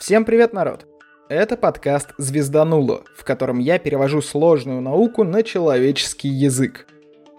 Всем 0.00 0.24
привет, 0.24 0.54
народ! 0.54 0.86
Это 1.28 1.58
подкаст 1.58 2.14
«Звездануло», 2.16 3.02
в 3.14 3.22
котором 3.22 3.58
я 3.58 3.78
перевожу 3.78 4.22
сложную 4.22 4.80
науку 4.80 5.24
на 5.24 5.42
человеческий 5.42 6.28
язык. 6.28 6.86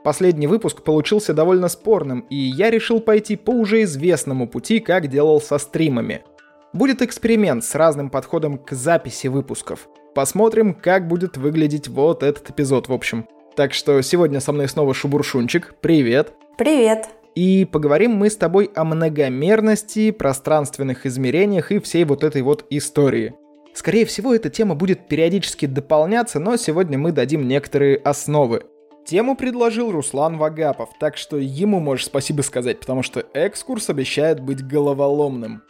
Последний 0.03 0.45
выпуск 0.45 0.83
получился 0.83 1.33
довольно 1.33 1.69
спорным, 1.69 2.19
и 2.29 2.35
я 2.35 2.69
решил 2.69 3.01
пойти 3.01 3.35
по 3.35 3.49
уже 3.49 3.81
известному 3.81 4.47
пути, 4.47 4.79
как 4.79 5.07
делал 5.07 5.41
со 5.41 5.57
стримами. 5.57 6.23
Будет 6.71 7.01
эксперимент 7.01 7.63
с 7.63 7.73
разным 7.73 8.11
подходом 8.11 8.59
к 8.59 8.73
записи 8.73 9.25
выпусков. 9.25 9.89
Посмотрим, 10.13 10.75
как 10.75 11.07
будет 11.07 11.37
выглядеть 11.37 11.87
вот 11.87 12.21
этот 12.21 12.51
эпизод, 12.51 12.89
в 12.89 12.93
общем. 12.93 13.27
Так 13.55 13.73
что 13.73 13.99
сегодня 14.03 14.39
со 14.39 14.51
мной 14.51 14.67
снова 14.67 14.93
Шубуршунчик. 14.93 15.73
Привет! 15.81 16.33
Привет! 16.59 17.09
И 17.35 17.65
поговорим 17.65 18.11
мы 18.11 18.29
с 18.29 18.35
тобой 18.35 18.69
о 18.75 18.83
многомерности, 18.83 20.11
пространственных 20.11 21.05
измерениях 21.05 21.71
и 21.71 21.79
всей 21.79 22.03
вот 22.03 22.23
этой 22.23 22.41
вот 22.41 22.65
истории. 22.69 23.33
Скорее 23.73 24.05
всего, 24.05 24.35
эта 24.35 24.49
тема 24.49 24.75
будет 24.75 25.07
периодически 25.07 25.65
дополняться, 25.65 26.39
но 26.39 26.57
сегодня 26.57 26.97
мы 26.97 27.13
дадим 27.13 27.47
некоторые 27.47 27.95
основы. 27.97 28.63
Тему 29.05 29.35
предложил 29.35 29.91
Руслан 29.91 30.37
Вагапов, 30.37 30.89
так 30.99 31.17
что 31.17 31.37
ему 31.37 31.79
можешь 31.79 32.05
спасибо 32.05 32.41
сказать, 32.41 32.79
потому 32.81 33.01
что 33.01 33.25
экскурс 33.33 33.89
обещает 33.89 34.41
быть 34.41 34.65
головоломным. 34.65 35.63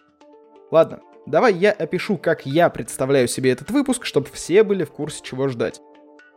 Ладно, 0.71 1.01
давай 1.27 1.53
я 1.53 1.71
опишу, 1.71 2.17
как 2.17 2.45
я 2.45 2.69
представляю 2.69 3.27
себе 3.27 3.51
этот 3.51 3.69
выпуск, 3.69 4.05
чтобы 4.05 4.27
все 4.33 4.63
были 4.63 4.83
в 4.83 4.91
курсе, 4.91 5.21
чего 5.23 5.47
ждать. 5.47 5.79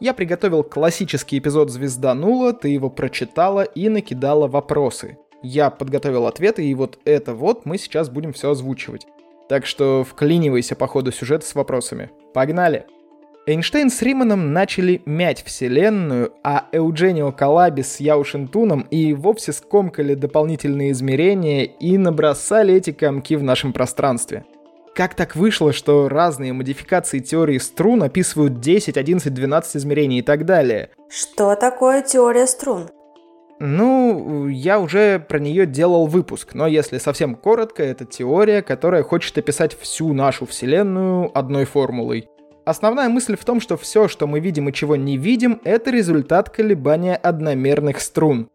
Я 0.01 0.12
приготовил 0.12 0.62
классический 0.62 1.39
эпизод 1.39 1.70
«Звезданула», 1.70 2.53
ты 2.53 2.69
его 2.69 2.91
прочитала 2.91 3.62
и 3.62 3.89
накидала 3.89 4.48
вопросы. 4.48 5.19
Я 5.45 5.71
подготовил 5.71 6.27
ответы, 6.27 6.65
и 6.66 6.75
вот 6.75 6.98
это 7.05 7.34
вот 7.34 7.66
мы 7.66 7.79
сейчас 7.79 8.09
будем 8.09 8.33
все 8.33 8.51
озвучивать. 8.51 9.07
Так 9.48 9.67
что 9.67 10.03
вклинивайся 10.03 10.75
по 10.75 10.89
ходу 10.89 11.12
сюжета 11.12 11.47
с 11.47 11.55
вопросами. 11.55 12.11
Погнали! 12.33 12.87
Эйнштейн 13.47 13.91
с 13.91 14.00
Риманом 14.00 14.55
начали 14.55 15.03
мять 15.05 15.45
Вселенную, 15.45 16.33
а 16.42 16.67
Эудженио 16.72 17.31
Калаби 17.31 17.83
с 17.83 18.00
Яушентуном 18.00 18.87
и 18.91 19.12
вовсе 19.12 19.53
скомкали 19.53 20.15
дополнительные 20.15 20.92
измерения 20.92 21.65
и 21.65 21.98
набросали 21.98 22.75
эти 22.75 22.91
комки 22.92 23.37
в 23.37 23.42
нашем 23.42 23.75
пространстве– 23.75 24.47
как 24.95 25.15
так 25.15 25.34
вышло, 25.34 25.72
что 25.72 26.09
разные 26.09 26.53
модификации 26.53 27.19
теории 27.19 27.59
струн 27.59 28.05
описывают 28.05 28.61
10, 28.61 28.97
11, 28.97 29.34
12 29.34 29.77
измерений 29.77 30.20
и 30.20 30.22
так 30.22 30.45
далее? 30.45 30.91
Что 31.09 31.56
такое 31.56 32.00
теория 32.00 32.47
струн? 32.47 32.89
Ну, 33.60 34.48
я 34.48 34.80
уже 34.80 35.19
про 35.20 35.38
нее 35.38 35.66
делал 35.66 36.06
выпуск, 36.06 36.55
но 36.55 36.66
если 36.66 36.98
совсем 36.98 37.36
коротко, 37.36 37.83
это 37.83 38.05
теория, 38.05 38.62
которая 38.62 39.02
хочет 39.02 39.38
описать 39.38 39.78
всю 39.78 40.12
нашу 40.12 40.47
Вселенную 40.47 41.30
одной 41.36 41.64
формулой. 41.64 42.28
Основная 42.64 43.08
мысль 43.08 43.36
в 43.36 43.44
том, 43.44 43.60
что 43.60 43.77
все, 43.77 44.08
что 44.08 44.27
мы 44.27 44.41
видим 44.41 44.69
и 44.69 44.72
чего 44.72 44.97
не 44.97 45.19
видим, 45.19 45.60
это 45.64 45.91
результат 45.91 46.48
колебания 46.48 47.14
одномерных 47.14 48.00
струн. 48.00 48.48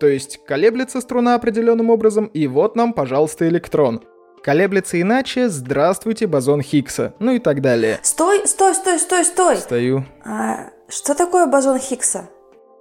То 0.00 0.08
есть 0.08 0.44
колеблется 0.44 1.00
струна 1.00 1.36
определенным 1.36 1.88
образом, 1.90 2.26
и 2.26 2.48
вот 2.48 2.74
нам, 2.74 2.92
пожалуйста, 2.92 3.48
электрон. 3.48 4.02
Колеблется 4.42 5.00
иначе, 5.00 5.48
здравствуйте, 5.48 6.26
бозон 6.26 6.60
Хиггса, 6.60 7.14
ну 7.20 7.30
и 7.30 7.38
так 7.38 7.60
далее. 7.60 8.00
Стой, 8.02 8.46
стой, 8.48 8.74
стой, 8.74 8.98
стой, 8.98 9.24
стой! 9.24 9.56
Стою. 9.58 10.04
А, 10.24 10.70
что 10.88 11.14
такое 11.14 11.46
бозон 11.46 11.78
Хиггса? 11.78 12.28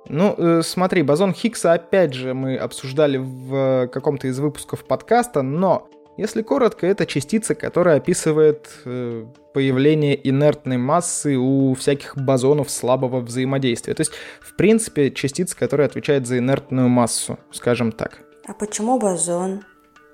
Ну, 0.07 0.35
э, 0.37 0.61
смотри, 0.63 1.03
бозон 1.03 1.33
Хиггса 1.33 1.73
опять 1.73 2.13
же 2.13 2.33
мы 2.33 2.57
обсуждали 2.57 3.17
в 3.17 3.87
каком-то 3.87 4.27
из 4.27 4.39
выпусков 4.39 4.83
подкаста, 4.83 5.41
но 5.41 5.87
если 6.17 6.41
коротко, 6.41 6.85
это 6.85 7.05
частица, 7.05 7.55
которая 7.55 7.97
описывает 7.97 8.69
э, 8.85 9.25
появление 9.53 10.29
инертной 10.29 10.77
массы 10.77 11.37
у 11.37 11.73
всяких 11.73 12.17
бозонов 12.17 12.69
слабого 12.69 13.21
взаимодействия. 13.21 13.93
То 13.93 14.01
есть, 14.01 14.11
в 14.41 14.55
принципе, 14.55 15.11
частица, 15.11 15.55
которая 15.55 15.87
отвечает 15.87 16.27
за 16.27 16.37
инертную 16.37 16.89
массу, 16.89 17.39
скажем 17.51 17.91
так. 17.91 18.19
А 18.45 18.53
почему 18.53 18.99
бозон? 18.99 19.63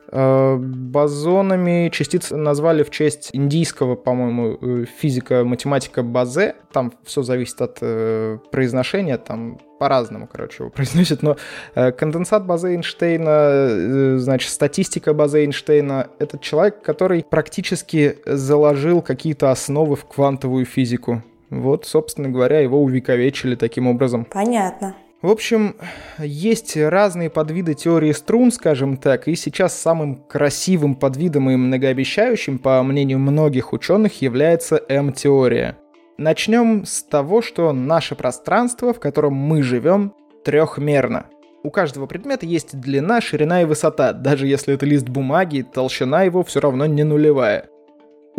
Э, 0.09 0.57
бозонами 0.57 1.90
частицы 1.90 2.35
назвали 2.35 2.84
в 2.84 2.90
честь 2.90 3.29
индийского, 3.34 3.95
по-моему, 3.95 4.57
э, 4.62 4.85
физика-математика 4.85 6.03
Базе. 6.03 6.56
Там 6.72 6.94
все 7.03 7.23
зависит 7.23 7.62
от 7.62 7.79
э, 7.81 8.38
произношения, 8.51 9.17
там 9.17 9.59
по-разному, 9.79 10.28
короче, 10.31 10.63
его 10.63 10.69
произносят, 10.75 11.23
но 11.23 11.38
э, 11.75 11.91
конденсат 11.91 12.46
Базе 12.46 12.69
Эйнштейна, 12.69 13.29
э, 13.29 14.17
значит, 14.17 14.50
статистика 14.50 15.13
Базе 15.13 15.40
Эйнштейна— 15.40 16.07
это 16.19 16.40
человек, 16.40 16.81
который 16.81 17.25
практически 17.29 18.17
заложил 18.25 19.01
какие-то 19.01 19.51
основы 19.51 19.96
в 19.96 20.06
квантовую 20.06 20.66
физику. 20.66 21.22
Вот, 21.50 21.85
собственно 21.85 22.29
говоря, 22.29 22.59
его 22.59 22.81
увековечили 22.81 23.56
таким 23.56 23.88
образом. 23.88 24.25
Понятно. 24.25 24.96
В 25.22 25.31
общем, 25.31 25.75
есть 26.19 26.78
разные 26.78 27.31
подвиды 27.31 27.73
теории 27.73 28.11
струн, 28.11 28.51
скажем 28.51 28.97
так, 28.97 29.28
и 29.28 29.35
сейчас 29.35 29.73
самым 29.73 30.16
красивым 30.16 30.94
подвидом 30.94 31.50
и 31.50 31.55
многообещающим, 31.55 32.59
по 32.59 32.83
мнению 32.83 33.17
многих 33.17 33.73
ученых, 33.73 34.22
является 34.22 34.79
М-теория. 34.88 35.75
Начнем 36.19 36.85
с 36.85 37.01
того, 37.01 37.41
что 37.41 37.73
наше 37.73 38.13
пространство, 38.13 38.94
в 38.94 39.00
котором 39.00 39.33
мы 39.33 39.63
живем, 39.63 40.13
трехмерно. 40.45 41.25
У 41.63 41.72
каждого 41.72 42.05
предмета 42.05 42.45
есть 42.45 42.79
длина, 42.79 43.19
ширина 43.19 43.63
и 43.63 43.66
высота, 43.66 44.13
даже 44.13 44.45
если 44.45 44.75
это 44.75 44.85
лист 44.85 45.09
бумаги, 45.09 45.63
толщина 45.63 46.22
его 46.23 46.44
все 46.44 46.59
равно 46.59 46.85
не 46.85 47.03
нулевая. 47.03 47.69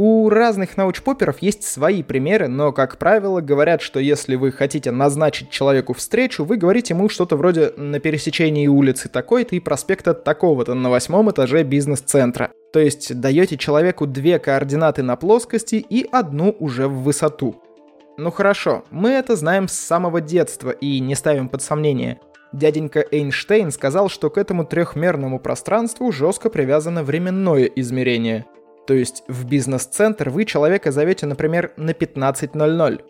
У 0.01 0.29
разных 0.29 0.77
научпоперов 0.77 1.39
есть 1.41 1.65
свои 1.65 2.05
примеры, 2.05 2.47
но, 2.47 2.71
как 2.71 2.99
правило, 2.99 3.41
говорят, 3.41 3.83
что 3.83 3.99
если 3.99 4.37
вы 4.37 4.53
хотите 4.53 4.93
назначить 4.93 5.51
человеку 5.51 5.93
встречу, 5.93 6.45
вы 6.45 6.57
говорите 6.57 6.95
ему 6.95 7.09
что-то 7.09 7.35
вроде 7.35 7.73
«на 7.77 7.99
пересечении 7.99 8.69
улицы 8.69 9.09
такой-то 9.09 9.57
и 9.57 9.61
проспекта 9.61 10.15
такого-то 10.15 10.75
на 10.75 10.89
восьмом 10.89 11.33
этаже 11.33 11.65
бизнес-центра». 11.65 12.53
То 12.73 12.79
есть 12.79 13.21
даете 13.21 13.57
человеку 13.57 14.07
две 14.07 14.39
координаты 14.39 15.03
на 15.03 15.17
плоскости 15.17 15.75
и 15.91 16.07
одну 16.13 16.55
уже 16.61 16.87
в 16.87 17.03
высоту. 17.03 17.61
Ну 18.17 18.31
хорошо, 18.31 18.85
мы 18.93 19.11
это 19.11 19.35
знаем 19.35 19.67
с 19.67 19.73
самого 19.73 20.21
детства 20.21 20.71
и 20.71 21.01
не 21.01 21.17
ставим 21.17 21.49
под 21.49 21.61
сомнение. 21.61 22.21
Дяденька 22.53 23.05
Эйнштейн 23.11 23.73
сказал, 23.73 24.09
что 24.09 24.31
к 24.31 24.39
этому 24.39 24.65
трехмерному 24.65 25.41
пространству 25.41 26.13
жестко 26.13 26.51
привязано 26.51 27.03
временное 27.03 27.65
измерение– 27.65 28.47
то 28.89 28.95
есть 28.95 29.23
в 29.29 29.45
бизнес-центр 29.45 30.31
вы 30.31 30.47
человека 30.47 30.91
зовете, 30.91 31.27
например, 31.27 31.73
на 31.77 31.91
15.00. 31.91 33.03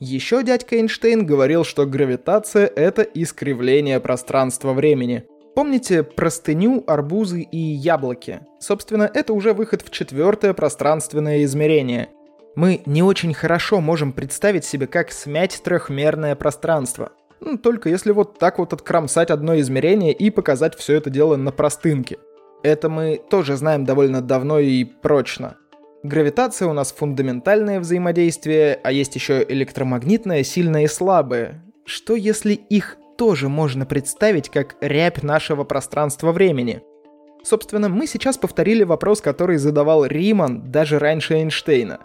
Еще 0.00 0.42
дядька 0.42 0.76
Эйнштейн 0.76 1.26
говорил, 1.26 1.62
что 1.62 1.84
гравитация— 1.84 2.66
это 2.74 3.02
искривление 3.02 4.00
пространства-времени. 4.00 5.24
Помните 5.54 6.02
простыню, 6.04 6.84
арбузы 6.86 7.42
и 7.42 7.58
яблоки? 7.58 8.40
Собственно, 8.60 9.10
это 9.12 9.34
уже 9.34 9.52
выход 9.52 9.82
в 9.82 9.90
четвертое 9.90 10.54
пространственное 10.54 11.44
измерение. 11.44 12.08
Мы 12.54 12.80
не 12.86 13.02
очень 13.02 13.34
хорошо 13.34 13.82
можем 13.82 14.14
представить 14.14 14.64
себе, 14.64 14.86
как 14.86 15.12
смять 15.12 15.60
трехмерное 15.62 16.34
пространство. 16.34 17.12
Ну, 17.40 17.58
только 17.58 17.90
если 17.90 18.12
вот 18.12 18.38
так 18.38 18.58
вот 18.58 18.72
откромсать 18.72 19.30
одно 19.30 19.60
измерение 19.60 20.14
и 20.14 20.30
показать 20.30 20.74
все 20.78 20.94
это 20.94 21.10
дело 21.10 21.36
на 21.36 21.52
простынке. 21.52 22.16
Это 22.66 22.88
мы 22.88 23.20
тоже 23.30 23.54
знаем 23.54 23.84
довольно 23.84 24.20
давно 24.20 24.58
и 24.58 24.82
прочно. 24.82 25.56
Гравитация 26.02 26.66
у 26.66 26.72
нас 26.72 26.90
фундаментальное 26.90 27.78
взаимодействие, 27.78 28.80
а 28.82 28.90
есть 28.90 29.14
еще 29.14 29.46
электромагнитное, 29.48 30.42
сильное 30.42 30.82
и 30.82 30.88
слабое. 30.88 31.62
Что 31.84 32.16
если 32.16 32.54
их 32.54 32.96
тоже 33.16 33.48
можно 33.48 33.86
представить 33.86 34.48
как 34.48 34.74
рябь 34.80 35.22
нашего 35.22 35.62
пространства-времени? 35.62 36.82
Собственно, 37.44 37.88
мы 37.88 38.08
сейчас 38.08 38.36
повторили 38.36 38.82
вопрос, 38.82 39.20
который 39.20 39.58
задавал 39.58 40.04
Риман 40.04 40.68
даже 40.72 40.98
раньше 40.98 41.34
Эйнштейна. 41.34 42.00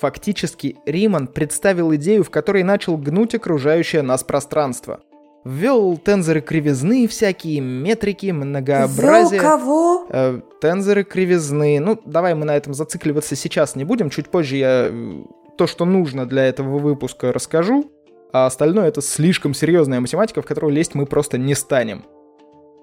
Фактически, 0.00 0.76
Риман 0.86 1.28
представил 1.28 1.94
идею, 1.94 2.24
в 2.24 2.30
которой 2.30 2.64
начал 2.64 2.96
гнуть 2.96 3.36
окружающее 3.36 4.02
нас 4.02 4.24
пространство– 4.24 5.02
Ввел 5.44 5.96
тензоры 5.96 6.42
кривизны 6.42 7.08
всякие, 7.08 7.60
метрики, 7.60 8.30
многообразие. 8.30 9.40
Ввел 9.40 9.40
кого? 9.40 10.06
Э, 10.10 10.40
тензоры 10.60 11.02
кривизны. 11.02 11.80
Ну, 11.80 11.98
давай 12.04 12.34
мы 12.34 12.44
на 12.44 12.56
этом 12.56 12.74
зацикливаться 12.74 13.36
сейчас 13.36 13.74
не 13.74 13.84
будем. 13.84 14.10
Чуть 14.10 14.28
позже 14.28 14.56
я 14.56 14.88
э, 14.90 15.22
то, 15.56 15.66
что 15.66 15.86
нужно 15.86 16.26
для 16.26 16.44
этого 16.44 16.78
выпуска, 16.78 17.32
расскажу. 17.32 17.90
А 18.32 18.46
остальное 18.46 18.88
это 18.88 19.00
слишком 19.00 19.54
серьезная 19.54 20.00
математика, 20.00 20.42
в 20.42 20.46
которую 20.46 20.74
лезть 20.74 20.94
мы 20.94 21.06
просто 21.06 21.38
не 21.38 21.54
станем. 21.54 22.04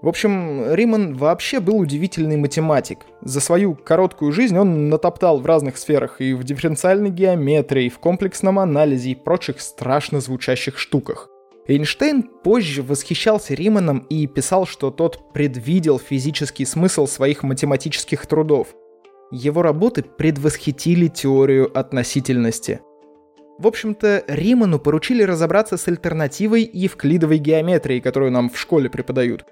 В 0.01 0.07
общем, 0.07 0.73
Риман 0.73 1.15
вообще 1.15 1.59
был 1.59 1.77
удивительный 1.77 2.37
математик. 2.37 2.99
За 3.21 3.39
свою 3.39 3.75
короткую 3.75 4.31
жизнь 4.31 4.57
он 4.57 4.89
натоптал 4.89 5.39
в 5.39 5.45
разных 5.45 5.77
сферах 5.77 6.21
и 6.21 6.33
в 6.33 6.43
дифференциальной 6.43 7.09
геометрии, 7.09 7.85
и 7.85 7.89
в 7.89 7.99
комплексном 7.99 8.59
анализе 8.59 9.11
и 9.11 9.15
прочих 9.15 9.61
страшно 9.61 10.21
звучащих 10.21 10.77
штуках. 10.77 11.29
Эйнштейн 11.67 12.23
позже 12.23 12.81
восхищался 12.81 13.53
Риманом 13.53 13.99
и 14.09 14.25
писал, 14.25 14.65
что 14.65 14.89
тот 14.89 15.33
предвидел 15.33 15.99
физический 15.99 16.65
смысл 16.65 17.07
своих 17.07 17.43
математических 17.43 18.25
трудов. 18.25 18.69
Его 19.31 19.61
работы 19.61 20.03
предвосхитили 20.03 21.07
теорию 21.07 21.77
относительности. 21.77 22.79
В 23.59 23.67
общем-то, 23.67 24.23
Риману 24.27 24.79
поручили 24.79 25.23
разобраться 25.23 25.75
с 25.75 25.87
альтернативой 25.89 26.69
евклидовой 26.71 27.39
геометрии, 27.39 27.99
которую 27.99 28.31
нам 28.31 28.49
в 28.49 28.57
школе 28.57 28.89
преподают. 28.89 29.45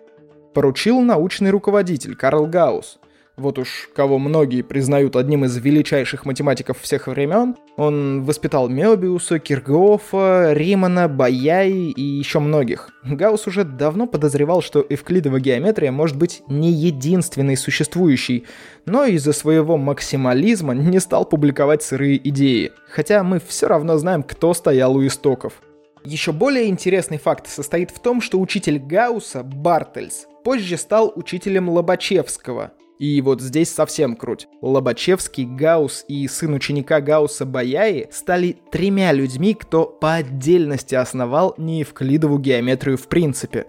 Поручил 0.54 1.02
научный 1.02 1.50
руководитель 1.50 2.16
Карл 2.16 2.46
Гаусс. 2.46 3.00
Вот 3.38 3.60
уж 3.60 3.90
кого 3.94 4.18
многие 4.18 4.62
признают 4.62 5.18
одним 5.18 5.44
из 5.44 5.58
величайших 5.58 6.26
математиков 6.26 6.80
всех 6.80 7.08
времен, 7.08 7.56
он 7.76 8.24
воспитал 8.24 8.70
Мёбиуса, 8.70 9.40
Киргофа, 9.40 10.54
Римана, 10.54 11.10
Баяи 11.10 11.92
и 11.92 12.02
еще 12.02 12.40
многих. 12.40 12.92
Гаусс 13.04 13.46
уже 13.46 13.66
давно 13.66 14.08
подозревал, 14.08 14.62
что 14.62 14.86
эвклидова 14.88 15.42
геометрия 15.42 15.92
может 15.92 16.16
быть 16.16 16.44
не 16.48 16.72
единственной 16.72 17.58
существующей, 17.58 18.46
но 18.86 19.04
из-за 19.04 19.34
своего 19.34 19.76
максимализма 19.76 20.74
не 20.74 21.00
стал 21.00 21.26
публиковать 21.26 21.84
сырые 21.84 22.18
идеи, 22.30 22.72
хотя 22.90 23.22
мы 23.24 23.42
все 23.46 23.68
равно 23.68 23.98
знаем, 23.98 24.24
кто 24.24 24.54
стоял 24.54 24.96
у 24.96 25.06
истоков. 25.06 25.62
Еще 26.06 26.32
более 26.32 26.70
интересный 26.70 27.18
факт 27.18 27.48
состоит 27.48 27.92
в 27.92 28.00
том, 28.00 28.22
что 28.22 28.40
учитель 28.40 28.80
Гаусса, 28.80 29.44
Бартельс, 29.44 30.28
позже 30.44 30.78
стал 30.78 31.12
учителем 31.16 31.68
Лобачевского, 31.68 32.72
и 33.00 33.22
вот 33.22 33.42
здесь 33.42 33.72
совсем 33.72 34.16
круть. 34.16 34.48
Лобачевский, 34.62 35.46
Гаус 35.46 36.06
и 36.08 36.28
сын 36.28 36.54
ученика 36.54 37.02
Гауса 37.02 37.46
Баяи 37.46 38.08
стали 38.12 38.58
тремя 38.72 39.12
людьми, 39.12 39.54
кто 39.54 39.86
по 39.86 40.16
отдельности 40.16 40.96
основал 40.96 41.56
неевклидову 41.58 42.40
геометрию 42.40 42.98
в 42.98 43.08
принципе. 43.08 43.66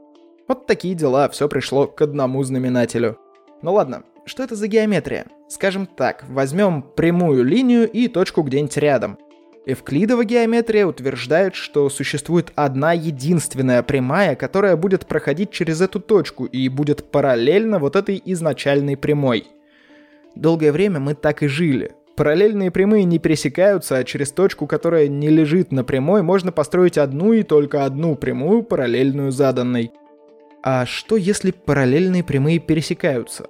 Вот 0.48 0.66
такие 0.66 0.94
дела, 0.94 1.28
все 1.28 1.48
пришло 1.48 1.86
к 1.86 2.00
одному 2.02 2.42
знаменателю. 2.44 3.18
Ну 3.62 3.72
ладно, 3.72 4.04
что 4.24 4.42
это 4.42 4.54
за 4.54 4.68
геометрия? 4.68 5.26
Скажем 5.48 5.86
так, 5.86 6.24
возьмем 6.28 6.82
прямую 6.82 7.44
линию 7.44 7.90
и 7.90 8.08
точку 8.08 8.42
где-нибудь 8.42 8.76
рядом. 8.76 9.18
Эвклидова 9.68 10.24
геометрия 10.24 10.86
утверждает, 10.86 11.56
что 11.56 11.90
существует 11.90 12.52
одна 12.54 12.92
единственная 12.92 13.82
прямая, 13.82 14.36
которая 14.36 14.76
будет 14.76 15.06
проходить 15.06 15.50
через 15.50 15.80
эту 15.80 15.98
точку 15.98 16.44
и 16.44 16.68
будет 16.68 17.10
параллельно 17.10 17.80
вот 17.80 17.96
этой 17.96 18.22
изначальной 18.24 18.96
прямой. 18.96 19.48
Долгое 20.36 20.70
время 20.70 21.00
мы 21.00 21.14
так 21.14 21.42
и 21.42 21.48
жили. 21.48 21.94
Параллельные 22.14 22.70
прямые 22.70 23.02
не 23.02 23.18
пересекаются, 23.18 23.96
а 23.96 24.04
через 24.04 24.30
точку, 24.30 24.68
которая 24.68 25.08
не 25.08 25.30
лежит 25.30 25.72
на 25.72 25.82
прямой, 25.82 26.22
можно 26.22 26.52
построить 26.52 26.96
одну 26.96 27.32
и 27.32 27.42
только 27.42 27.84
одну 27.84 28.14
прямую, 28.14 28.62
параллельную 28.62 29.32
заданной. 29.32 29.90
А 30.62 30.86
что 30.86 31.16
если 31.16 31.50
параллельные 31.50 32.22
прямые 32.22 32.60
пересекаются? 32.60 33.48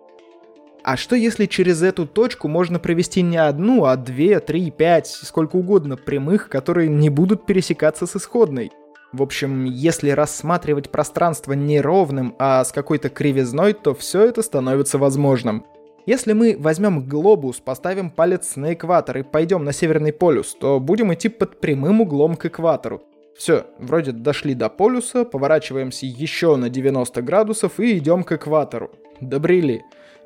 А 0.87 0.97
что 0.97 1.17
если 1.17 1.47
через 1.47 1.83
эту 1.83 2.07
точку 2.07 2.47
можно 2.47 2.79
провести 2.79 3.21
не 3.21 3.39
одну, 3.39 3.87
а 3.87 3.97
две, 3.97 4.39
три, 4.39 4.71
пять, 4.71 5.09
сколько 5.09 5.57
угодно 5.57 5.97
прямых, 5.97 6.49
которые 6.49 6.89
не 6.89 7.11
будут 7.11 7.45
пересекаться 7.45 8.07
с 8.07 8.15
исходной? 8.15 8.71
В 9.13 9.21
общем, 9.21 9.65
если 9.65 10.11
рассматривать 10.11 10.91
пространство 10.91 11.55
не 11.55 11.81
ровным, 11.81 12.37
а 12.39 12.65
с 12.65 12.71
какой-то 12.71 13.09
кривизной, 13.09 13.73
то 13.73 13.97
все 13.97 14.27
это 14.27 14.43
становится 14.43 14.97
возможным. 14.97 15.67
Если 16.07 16.35
мы 16.35 16.55
возьмем 16.57 17.03
глобус, 17.03 17.57
поставим 17.57 18.09
палец 18.09 18.55
на 18.55 18.73
экватор 18.73 19.19
и 19.19 19.23
пойдем 19.25 19.65
на 19.65 19.73
Северный 19.73 20.13
полюс, 20.13 20.55
то 20.55 20.79
будем 20.79 21.13
идти 21.13 21.29
под 21.29 21.59
прямым 21.59 22.03
углом 22.03 22.37
к 22.37 22.47
экватору. 22.47 23.03
Все, 23.37 23.67
вроде 23.81 24.13
дошли 24.13 24.55
до 24.55 24.69
полюса, 24.69 25.25
поворачиваемся 25.25 26.07
еще 26.07 26.55
на 26.55 26.71
90 26.71 27.23
градусов 27.23 27.81
и 27.81 27.99
идем 27.99 28.23
к 28.23 28.31
экватору. 28.31 28.93
Добрели. 29.21 29.83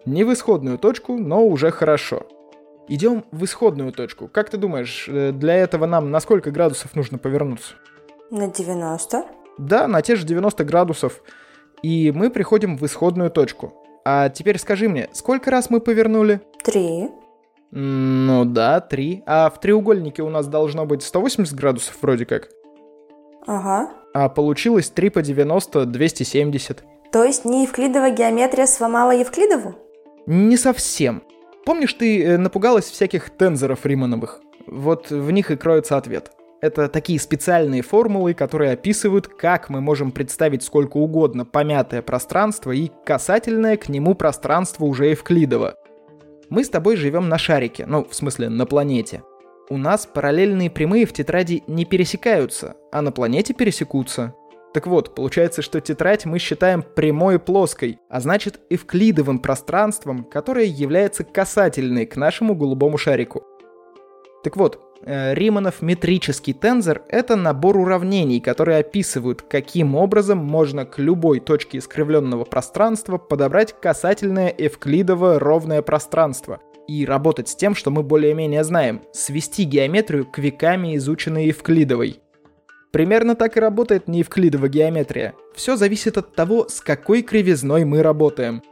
Не 0.07 0.25
в 0.25 0.33
исходную 0.33 0.79
точку, 0.79 1.17
но 1.17 1.45
уже 1.45 1.71
хорошо. 1.71 2.27
Идем 2.89 3.25
в 3.31 3.45
исходную 3.45 3.93
точку. 3.93 4.29
Как 4.29 4.51
ты 4.51 4.57
думаешь, 4.57 5.07
э, 5.09 5.33
для 5.33 5.55
этого 5.55 5.87
нам 5.87 6.11
на 6.11 6.21
сколько 6.21 6.51
градусов 6.51 6.97
нужно 6.97 7.19
повернуться? 7.19 7.75
На 8.31 8.49
90? 8.49 9.25
Да, 9.59 9.87
на 9.87 10.03
те 10.03 10.17
же 10.17 10.27
90 10.27 10.65
градусов. 10.65 11.23
И 11.83 12.13
мы 12.13 12.31
приходим 12.31 12.77
в 12.77 12.85
исходную 12.87 13.31
точку. 13.31 13.75
А 14.05 14.29
теперь 14.29 14.59
скажи 14.59 14.89
мне, 14.89 15.09
сколько 15.13 15.51
раз 15.51 15.71
мы 15.71 15.81
повернули? 15.81 16.41
Три. 16.65 17.11
Ну 17.71 18.45
да, 18.45 18.81
три. 18.81 19.23
А 19.27 19.51
в 19.51 19.61
треугольнике 19.61 20.23
у 20.23 20.31
нас 20.31 20.49
должно 20.49 20.87
быть 20.87 21.03
180 21.03 21.55
градусов 21.55 21.97
вроде 22.01 22.25
как. 22.27 22.49
Ага. 23.47 23.91
А 24.15 24.29
получилось 24.29 24.91
3 24.91 25.11
по 25.11 25.23
90, 25.23 25.87
270. 25.87 26.83
То 27.13 27.25
есть 27.25 27.45
не 27.45 27.63
Евклидова 27.63 28.11
геометрия 28.11 28.67
сломала 28.67 29.13
Евклидову? 29.13 29.75
Не 30.27 30.57
совсем. 30.57 31.23
Помнишь, 31.65 31.95
ты 31.95 32.23
э, 32.23 32.37
напугалась 32.39 32.91
всяких 32.91 33.31
тензоров 33.31 33.85
Римановых? 33.85 34.41
Вот 34.67 35.11
в 35.11 35.31
них 35.31 35.51
и 35.51 35.57
кроется 35.57 35.97
ответ. 35.97 36.33
Это 36.61 36.89
такие 36.89 37.19
специальные 37.19 37.83
формулы, 37.83 38.35
которые 38.35 38.73
описывают, 38.73 39.29
как 39.29 39.71
мы 39.71 39.81
можем 39.81 40.13
представить 40.13 40.63
сколько 40.63 40.99
угодно 40.99 41.47
помятое 41.47 42.03
пространство 42.03 42.71
и 42.71 42.91
касательное 43.05 43.79
к 43.79 43.89
нему 43.89 44.15
пространство 44.15 44.85
уже 44.85 45.07
Евклидова. 45.07 45.77
Мы 46.51 46.65
с 46.65 46.69
тобой 46.69 46.97
живем 46.97 47.29
на 47.29 47.39
шарике, 47.39 47.87
ну, 47.87 48.05
в 48.05 48.15
смысле, 48.15 48.51
на 48.51 48.67
планете. 48.67 49.23
У 49.71 49.79
нас 49.79 50.05
параллельные 50.05 50.69
прямые 50.69 51.07
в 51.07 51.13
тетради 51.13 51.63
не 51.67 51.85
пересекаются, 51.85 52.75
а 52.93 53.01
на 53.03 53.13
планете 53.13 53.55
пересекутся. 53.55 54.35
Так 54.73 54.87
вот, 54.87 55.15
получается, 55.15 55.63
что 55.63 55.81
тетрадь 55.81 56.27
мы 56.27 56.39
считаем 56.39 56.83
прямой 56.83 57.37
и 57.37 57.39
плоской, 57.39 57.99
а 58.09 58.21
значит 58.21 58.61
эвклидовым 58.71 59.41
пространством, 59.41 60.25
которое 60.25 60.67
является 60.67 61.25
касательной 61.25 62.07
к 62.07 62.17
нашему 62.17 62.55
голубому 62.55 62.97
шарику. 62.97 63.43
Так 64.45 64.57
вот, 64.57 64.81
э, 65.03 65.35
Риманов 65.35 65.83
метрический 65.83 66.55
тензор— 66.55 67.03
это 67.09 67.35
набор 67.35 67.77
уравнений, 67.77 68.41
которые 68.41 68.79
описывают, 68.79 69.43
каким 69.43 69.97
образом 69.97 70.39
можно 70.39 70.87
к 70.87 70.99
любой 70.99 71.41
точке 71.41 71.79
искривленного 71.79 72.45
пространства 72.45 73.19
подобрать 73.19 73.75
касательное 73.81 74.55
эвклидово 74.57 75.41
ровное 75.41 75.83
пространство 75.83 76.61
и 76.87 77.05
работать 77.05 77.49
с 77.49 77.57
тем, 77.57 77.75
что 77.75 77.91
мы 77.91 78.03
более-менее 78.03 78.65
знаем, 78.65 79.03
свести 79.13 79.65
геометрию 79.65 80.27
к 80.27 80.39
веками 80.39 80.97
изученной 80.97 81.47
Евклидовой. 81.47 82.21
Примерно 82.93 83.37
так 83.37 83.57
и 83.57 83.61
работает 83.61 84.09
неевклидова 84.09 84.69
геометрия. 84.69 85.35
Все 85.55 85.77
зависит 85.77 86.19
от 86.19 86.35
того, 86.35 86.69
с 86.69 86.81
какой 86.81 87.23
кривизной 87.23 87.85
мы 87.85 88.03
работаем. 88.03 88.63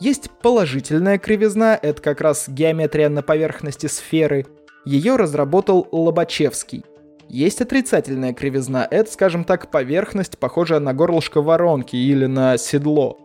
Есть 0.00 0.30
положительная 0.42 1.18
кривизна, 1.18 1.78
это 1.80 2.00
как 2.00 2.20
раз 2.20 2.48
геометрия 2.48 3.08
на 3.08 3.22
поверхности 3.22 3.86
сферы. 3.86 4.46
Ее 4.84 5.16
разработал 5.16 5.88
Лобачевский. 5.90 6.84
Есть 7.28 7.60
отрицательная 7.60 8.34
кривизна, 8.34 8.86
это, 8.90 9.10
скажем 9.10 9.44
так, 9.44 9.70
поверхность, 9.70 10.38
похожая 10.38 10.78
на 10.78 10.92
горлышко 10.92 11.40
воронки 11.40 11.96
или 11.96 12.26
на 12.26 12.58
седло. 12.58 13.18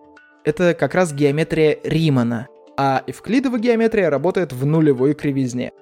Это 0.46 0.74
как 0.74 0.96
раз 0.96 1.14
геометрия 1.14 1.78
Римана. 1.84 2.48
А 2.78 3.04
эвклидова 3.06 3.60
геометрия 3.60 4.10
работает 4.10 4.54
в 4.54 4.66
нулевой 4.66 5.14
кривизне. 5.14 5.74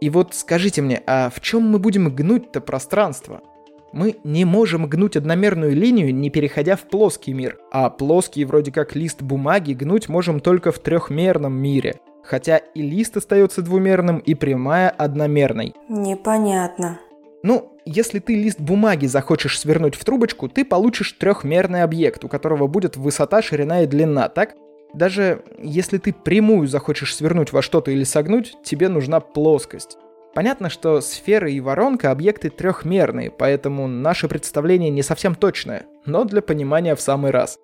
И 0.00 0.08
вот 0.08 0.34
скажите 0.34 0.80
мне, 0.80 1.02
а 1.06 1.30
в 1.30 1.40
чем 1.40 1.62
мы 1.62 1.78
будем 1.78 2.14
гнуть-то 2.14 2.60
пространство? 2.60 3.42
Мы 3.92 4.16
не 4.24 4.44
можем 4.44 4.86
гнуть 4.86 5.16
одномерную 5.16 5.74
линию, 5.74 6.14
не 6.14 6.30
переходя 6.30 6.76
в 6.76 6.82
плоский 6.82 7.32
мир. 7.32 7.58
А 7.70 7.90
плоский, 7.90 8.44
вроде 8.44 8.70
как 8.72 8.94
лист 8.94 9.22
бумаги, 9.22 9.72
гнуть 9.72 10.08
можем 10.08 10.40
только 10.40 10.72
в 10.72 10.78
трехмерном 10.78 11.54
мире. 11.54 12.00
Хотя 12.22 12.58
и 12.58 12.82
лист 12.82 13.16
остается 13.16 13.62
двумерным, 13.62 14.18
и 14.18 14.34
прямая 14.34 14.90
одномерной. 14.90 15.74
Непонятно. 15.88 17.00
Ну, 17.42 17.72
если 17.86 18.18
ты 18.18 18.34
лист 18.34 18.60
бумаги 18.60 19.06
захочешь 19.06 19.58
свернуть 19.58 19.94
в 19.94 20.04
трубочку, 20.04 20.48
ты 20.48 20.64
получишь 20.64 21.12
трехмерный 21.12 21.82
объект, 21.82 22.24
у 22.24 22.28
которого 22.28 22.66
будет 22.66 22.96
высота, 22.96 23.40
ширина 23.40 23.82
и 23.82 23.86
длина, 23.86 24.28
так? 24.28 24.54
Даже 24.92 25.42
если 25.62 25.98
ты 25.98 26.12
прямую 26.12 26.66
захочешь 26.66 27.14
свернуть 27.14 27.52
во 27.52 27.62
что-то 27.62 27.90
или 27.90 28.04
согнуть, 28.04 28.56
тебе 28.62 28.88
нужна 28.88 29.20
плоскость. 29.20 29.96
Понятно, 30.34 30.70
что 30.70 31.00
сфера 31.00 31.50
и 31.50 31.60
воронка— 31.60 32.10
объекты 32.12 32.50
трехмерные, 32.50 33.30
поэтому 33.30 33.86
наше 33.88 34.28
представление 34.28 34.90
не 34.90 35.02
совсем 35.02 35.34
точное, 35.34 35.86
но 36.06 36.24
для 36.24 36.42
понимания 36.42 36.94
в 36.94 37.00
самый 37.00 37.30
раз. 37.30 37.58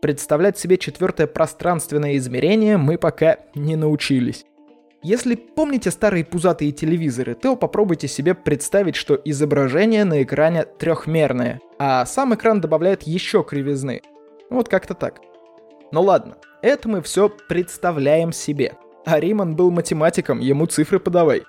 Представлять 0.00 0.58
себе 0.58 0.78
четвертое 0.78 1.26
пространственное 1.26 2.16
измерение 2.16 2.76
мы 2.76 2.98
пока 2.98 3.38
не 3.54 3.76
научились. 3.76 4.44
Если 5.02 5.34
помните 5.34 5.90
старые 5.90 6.24
пузатые 6.24 6.72
телевизоры, 6.72 7.34
то 7.34 7.56
попробуйте 7.56 8.08
себе 8.08 8.34
представить, 8.34 8.96
что 8.96 9.20
изображение 9.22 10.04
на 10.04 10.22
экране 10.22 10.64
трехмерное, 10.64 11.60
а 11.78 12.06
сам 12.06 12.34
экран 12.34 12.62
добавляет 12.62 13.02
еще 13.02 13.44
кривизны. 13.44 14.00
Вот 14.48 14.70
как-то 14.70 14.94
так. 14.94 15.20
Ну 15.92 16.00
ладно, 16.00 16.36
это 16.62 16.88
мы 16.88 17.02
все 17.02 17.28
представляем 17.28 18.32
себе. 18.32 18.76
А 19.04 19.20
Риман 19.20 19.54
был 19.56 19.70
математиком, 19.70 20.40
ему 20.40 20.64
цифры 20.64 20.98
подавай. 20.98 21.42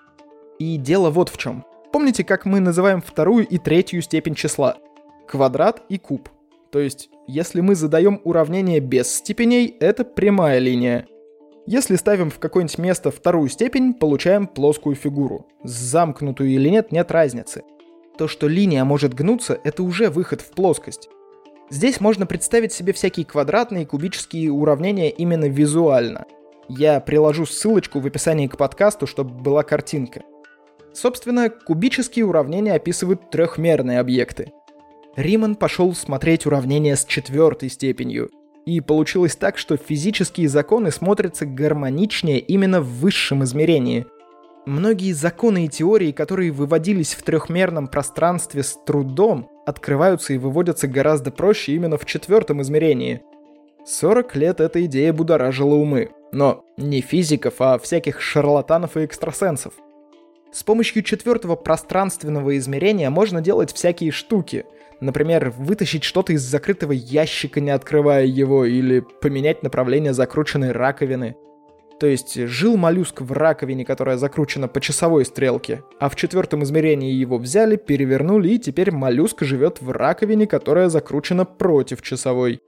И 0.59 0.77
дело 0.77 1.09
вот 1.09 1.29
в 1.29 1.37
чем. 1.37 1.65
Помните, 1.91 2.23
как 2.23 2.45
мы 2.45 2.59
называем 2.59 3.01
вторую 3.01 3.47
и 3.47 3.57
третью 3.57 4.01
степень 4.01 4.35
числа? 4.35 4.77
Квадрат 5.27 5.81
и 5.89 5.97
куб. 5.97 6.29
То 6.71 6.79
есть, 6.79 7.09
если 7.27 7.61
мы 7.61 7.75
задаем 7.75 8.19
уравнение 8.23 8.79
без 8.79 9.11
степеней, 9.11 9.75
это 9.79 10.03
прямая 10.03 10.59
линия. 10.59 11.07
Если 11.65 11.95
ставим 11.95 12.29
в 12.29 12.37
какое-нибудь 12.37 12.77
место 12.77 13.11
вторую 13.11 13.49
степень, 13.49 13.93
получаем 13.93 14.45
плоскую 14.45 14.95
фигуру. 14.95 15.47
Замкнутую 15.63 16.49
или 16.49 16.69
нет, 16.69 16.91
нет 16.91 17.11
разницы. 17.11 17.63
То, 18.17 18.27
что 18.27 18.47
линия 18.47 18.83
может 18.83 19.13
гнуться, 19.13 19.59
это 19.63 19.81
уже 19.81 20.09
выход 20.09 20.41
в 20.41 20.51
плоскость. 20.51 21.09
Здесь 21.71 21.99
можно 21.99 22.27
представить 22.27 22.71
себе 22.71 22.93
всякие 22.93 23.25
квадратные 23.25 23.83
и 23.83 23.87
кубические 23.87 24.51
уравнения 24.51 25.09
именно 25.09 25.45
визуально. 25.45 26.25
Я 26.67 26.99
приложу 26.99 27.45
ссылочку 27.45 27.99
в 27.99 28.05
описании 28.05 28.47
к 28.47 28.57
подкасту, 28.57 29.07
чтобы 29.07 29.31
была 29.31 29.63
картинка. 29.63 30.21
Собственно, 30.95 31.49
кубические 31.49 32.25
уравнения 32.25 32.73
описывают 32.73 33.29
трехмерные 33.29 33.99
объекты. 33.99 34.53
Риман 35.17 35.55
пошел 35.55 35.93
смотреть 35.93 36.45
уравнения 36.45 36.95
с 36.95 37.03
четвертой 37.03 37.69
степенью, 37.69 38.29
и 38.65 38.79
получилось 38.79 39.35
так, 39.35 39.57
что 39.57 39.75
физические 39.75 40.47
законы 40.47 40.91
смотрятся 40.91 41.45
гармоничнее 41.45 42.39
именно 42.39 42.79
в 42.79 42.87
высшем 42.87 43.43
измерении. 43.43 44.05
Многие 44.65 45.11
законы 45.11 45.65
и 45.65 45.69
теории, 45.69 46.13
которые 46.13 46.51
выводились 46.51 47.13
в 47.13 47.23
трехмерном 47.23 47.87
пространстве 47.87 48.63
с 48.63 48.77
трудом, 48.85 49.49
открываются 49.65 50.33
и 50.33 50.37
выводятся 50.37 50.87
гораздо 50.87 51.29
проще 51.29 51.73
именно 51.73 51.97
в 51.97 52.05
четвертом 52.05 52.61
измерении. 52.61 53.21
40 53.85 54.35
лет 54.37 54.61
эта 54.61 54.83
идея 54.85 55.11
будоражила 55.11 55.75
умы. 55.75 56.11
Но 56.31 56.63
не 56.77 57.01
физиков, 57.01 57.55
а 57.59 57.77
всяких 57.77 58.21
шарлатанов 58.21 58.95
и 58.95 59.05
экстрасенсов. 59.05 59.73
С 60.55 60.63
помощью 60.63 61.03
четвертого 61.03 61.57
пространственного 61.57 62.55
измерения 62.55 63.09
можно 63.09 63.41
делать 63.41 63.73
всякие 63.73 64.11
штуки. 64.11 64.63
Например, 65.01 65.49
вытащить 65.49 66.05
что-то 66.05 66.31
из 66.31 66.43
закрытого 66.43 66.93
ящика, 66.93 67.59
не 67.59 67.71
открывая 67.71 68.23
его, 68.23 68.63
или 68.63 69.01
поменять 69.01 69.63
направление 69.63 70.13
закрученной 70.13 70.71
раковины. 70.71 71.35
То 71.99 72.07
есть 72.07 72.35
жил 72.47 72.77
моллюск 72.77 73.19
в 73.19 73.33
раковине, 73.33 73.83
которая 73.83 74.15
закручена 74.15 74.69
по 74.69 74.79
часовой 74.79 75.25
стрелке, 75.25 75.83
а 75.99 76.07
в 76.07 76.15
четвертом 76.15 76.63
измерении 76.63 77.11
его 77.11 77.37
взяли, 77.37 77.75
перевернули, 77.75 78.51
и 78.51 78.57
теперь 78.57 78.93
моллюск 78.93 79.43
живет 79.43 79.81
в 79.81 79.91
раковине, 79.91 80.47
которая 80.47 80.87
закручена 80.87 81.43
против 81.43 82.01
часовой. 82.01 82.61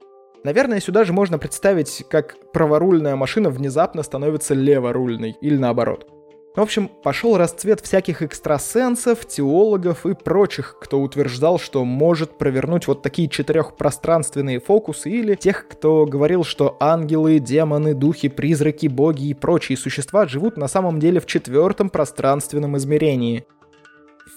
Наверное, 0.44 0.80
сюда 0.80 1.04
же 1.04 1.14
можно 1.14 1.38
представить, 1.38 2.04
как 2.10 2.36
праворульная 2.52 3.16
машина 3.16 3.48
внезапно 3.48 4.02
становится 4.02 4.52
леворульной, 4.52 5.36
или 5.40 5.56
наоборот. 5.56 6.17
В 6.58 6.60
общем, 6.60 6.88
пошел 6.88 7.36
расцвет 7.36 7.80
всяких 7.80 8.20
экстрасенсов, 8.20 9.24
теологов 9.28 10.04
и 10.06 10.14
прочих, 10.14 10.76
кто 10.80 11.00
утверждал, 11.00 11.60
что 11.60 11.84
может 11.84 12.36
провернуть 12.36 12.88
вот 12.88 13.00
такие 13.00 13.28
четырехпространственные 13.28 14.58
фокусы, 14.58 15.08
или 15.08 15.36
тех, 15.36 15.68
кто 15.68 16.04
говорил, 16.04 16.42
что 16.42 16.76
ангелы, 16.80 17.38
демоны, 17.38 17.94
духи, 17.94 18.28
призраки, 18.28 18.88
боги 18.88 19.28
и 19.28 19.34
прочие 19.34 19.78
существа 19.78 20.26
живут 20.26 20.56
на 20.56 20.66
самом 20.66 20.98
деле 20.98 21.20
в 21.20 21.26
четвертом 21.26 21.90
пространственном 21.90 22.76
измерении. 22.76 23.46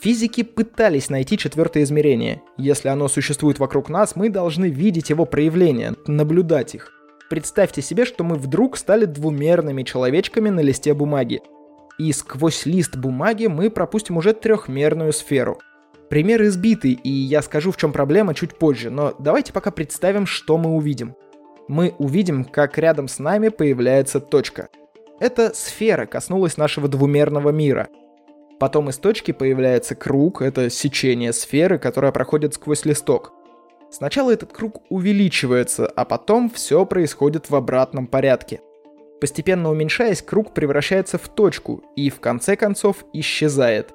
Физики 0.03 0.43
пытались 0.43 1.09
найти 1.09 1.39
четвертое 1.39 1.81
измерение. 1.81 2.43
Если 2.55 2.89
оно 2.89 3.07
существует 3.07 3.57
вокруг 3.57 3.89
нас, 3.89 4.15
мы 4.15 4.29
должны 4.29 4.65
видеть 4.65 5.09
его 5.09 5.25
проявления, 5.25 5.95
наблюдать 6.05 6.75
их. 6.75 6.91
Представьте 7.31 7.81
себе, 7.81 8.05
что 8.05 8.23
мы 8.23 8.35
вдруг 8.35 8.77
стали 8.77 9.05
двумерными 9.05 9.81
человечками 9.81 10.49
на 10.49 10.59
листе 10.59 10.93
бумаги 10.93 11.41
и 12.01 12.13
сквозь 12.13 12.65
лист 12.65 12.96
бумаги 12.98 13.46
мы 13.46 13.70
пропустим 13.70 14.17
уже 14.17 14.34
трехмерную 14.34 15.13
сферу. 15.13 15.60
Пример 16.10 16.41
избитый, 16.43 16.93
и 16.93 17.10
я 17.10 17.43
скажу, 17.43 17.72
в 17.72 17.77
чем 17.77 17.93
проблема 17.93 18.34
чуть 18.34 18.58
позже, 18.58 18.89
но 18.89 19.13
давайте 19.20 19.53
пока 19.53 19.70
представим, 19.70 20.25
что 20.25 20.58
мы 20.58 20.72
увидим. 20.72 21.15
Мы 21.67 21.93
увидим, 22.00 22.43
как 22.43 22.79
рядом 22.79 23.08
с 23.08 23.20
нами 23.20 23.50
появляется 23.50 24.20
точка. 24.20 24.70
Эта 25.20 25.53
сфера 25.53 26.08
коснулась 26.08 26.58
нашего 26.58 26.88
двумерного 26.88 27.51
мира. 27.51 27.88
Потом 28.60 28.89
из 28.89 28.98
точки 28.98 29.31
появляется 29.31 29.93
круг, 29.93 30.41
это 30.41 30.72
сечение 30.72 31.34
сферы, 31.34 31.77
которая 31.77 32.12
проходит 32.12 32.55
сквозь 32.55 32.84
листок. 32.84 33.31
Сначала 33.91 34.31
этот 34.31 34.51
круг 34.53 34.81
увеличивается, 34.89 35.86
а 35.86 36.05
потом 36.05 36.50
все 36.50 36.84
происходит 36.86 37.51
в 37.51 37.55
обратном 37.55 38.08
порядке– 38.08 38.62
Постепенно 39.21 39.69
уменьшаясь, 39.69 40.23
круг 40.23 40.51
превращается 40.51 41.19
в 41.19 41.29
точку 41.29 41.83
и 41.95 42.09
в 42.09 42.19
конце 42.19 42.55
концов 42.55 43.05
исчезает. 43.13 43.93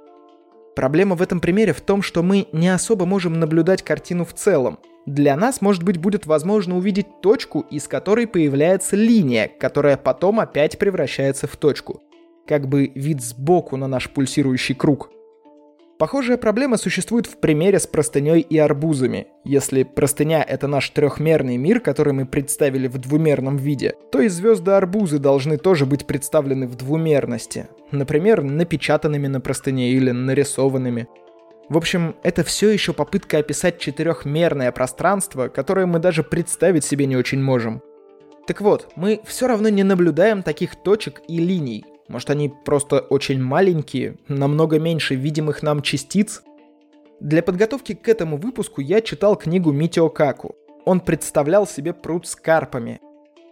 Проблема 0.77 1.17
в 1.17 1.23
этом 1.23 1.41
примере 1.41 1.73
в 1.73 1.81
том, 1.81 2.01
что 2.01 2.23
мы 2.23 2.47
не 2.53 2.69
особо 2.69 3.07
можем 3.07 3.41
наблюдать 3.41 3.83
картину 3.83 4.25
в 4.25 4.33
целом. 4.35 4.79
Для 5.05 5.37
нас, 5.37 5.61
может 5.61 5.83
быть, 5.83 5.97
будет 5.97 6.27
возможно 6.27 6.77
увидеть 6.77 7.21
точку, 7.23 7.67
из 7.71 7.89
которой 7.89 8.29
появляется 8.29 8.95
линия, 8.95 9.51
которая 9.59 9.97
потом 9.97 10.39
опять 10.39 10.79
превращается 10.79 11.49
в 11.49 11.57
точку. 11.57 12.03
Как 12.47 12.69
бы 12.69 12.93
вид 12.95 13.21
сбоку 13.21 13.77
на 13.77 13.89
наш 13.89 14.09
пульсирующий 14.11 14.77
круг. 14.77 15.11
Похожая 15.99 16.37
проблема 16.37 16.77
существует 16.77 17.27
в 17.27 17.39
примере 17.39 17.79
с 17.79 17.87
простыней 17.87 18.41
и 18.41 18.59
арбузами. 18.59 19.29
Если 19.45 19.83
простыня— 19.83 20.43
это 20.49 20.67
наш 20.67 20.91
трехмерный 20.91 21.57
мир, 21.57 21.81
который 21.81 22.13
мы 22.13 22.27
представили 22.27 22.87
в 22.87 22.99
двумерном 22.99 23.57
виде, 23.57 23.95
то 24.13 24.21
и 24.21 24.29
звезды-арбузы 24.29 25.19
должны 25.19 25.57
тоже 25.57 25.87
быть 25.87 26.07
представлены 26.07 26.67
в 26.67 26.75
двумерности. 26.75 27.69
Например, 27.93 28.43
напечатанными 28.43 29.27
на 29.27 29.41
простыне 29.41 29.93
или 29.93 30.11
нарисованными. 30.11 31.09
В 31.71 31.79
общем, 31.79 32.15
это 32.23 32.45
все 32.45 32.69
еще 32.69 32.93
попытка 32.93 33.39
описать 33.39 33.79
четырехмерное 33.79 34.73
пространство, 34.73 35.49
которое 35.49 35.87
мы 35.87 35.99
даже 35.99 36.23
представить 36.23 36.85
себе 36.85 37.07
не 37.07 37.17
очень 37.17 37.43
можем. 37.43 37.81
Так 38.47 38.61
вот, 38.61 38.91
мы 38.97 39.21
все 39.25 39.49
равно 39.49 39.71
не 39.71 39.83
наблюдаем 39.83 40.43
таких 40.43 40.77
точек 40.77 41.23
и 41.27 41.39
линий, 41.39 41.85
может, 42.09 42.31
они 42.31 42.53
просто 42.65 43.01
очень 43.01 43.43
маленькие, 43.43 44.17
намного 44.29 44.79
меньше 44.79 45.15
видимых 45.17 45.63
нам 45.63 45.83
частиц? 45.83 46.43
Для 47.19 47.43
подготовки 47.43 47.95
к 47.95 48.09
этому 48.09 48.37
выпуску 48.37 48.81
я 48.81 49.01
читал 49.01 49.37
книгу 49.37 49.73
Митио 49.73 50.09
Каку. 50.09 50.55
Он 50.85 51.01
представлял 51.01 51.67
себе 51.67 51.93
пруд 51.93 52.27
с 52.27 52.37
карпами. 52.37 53.01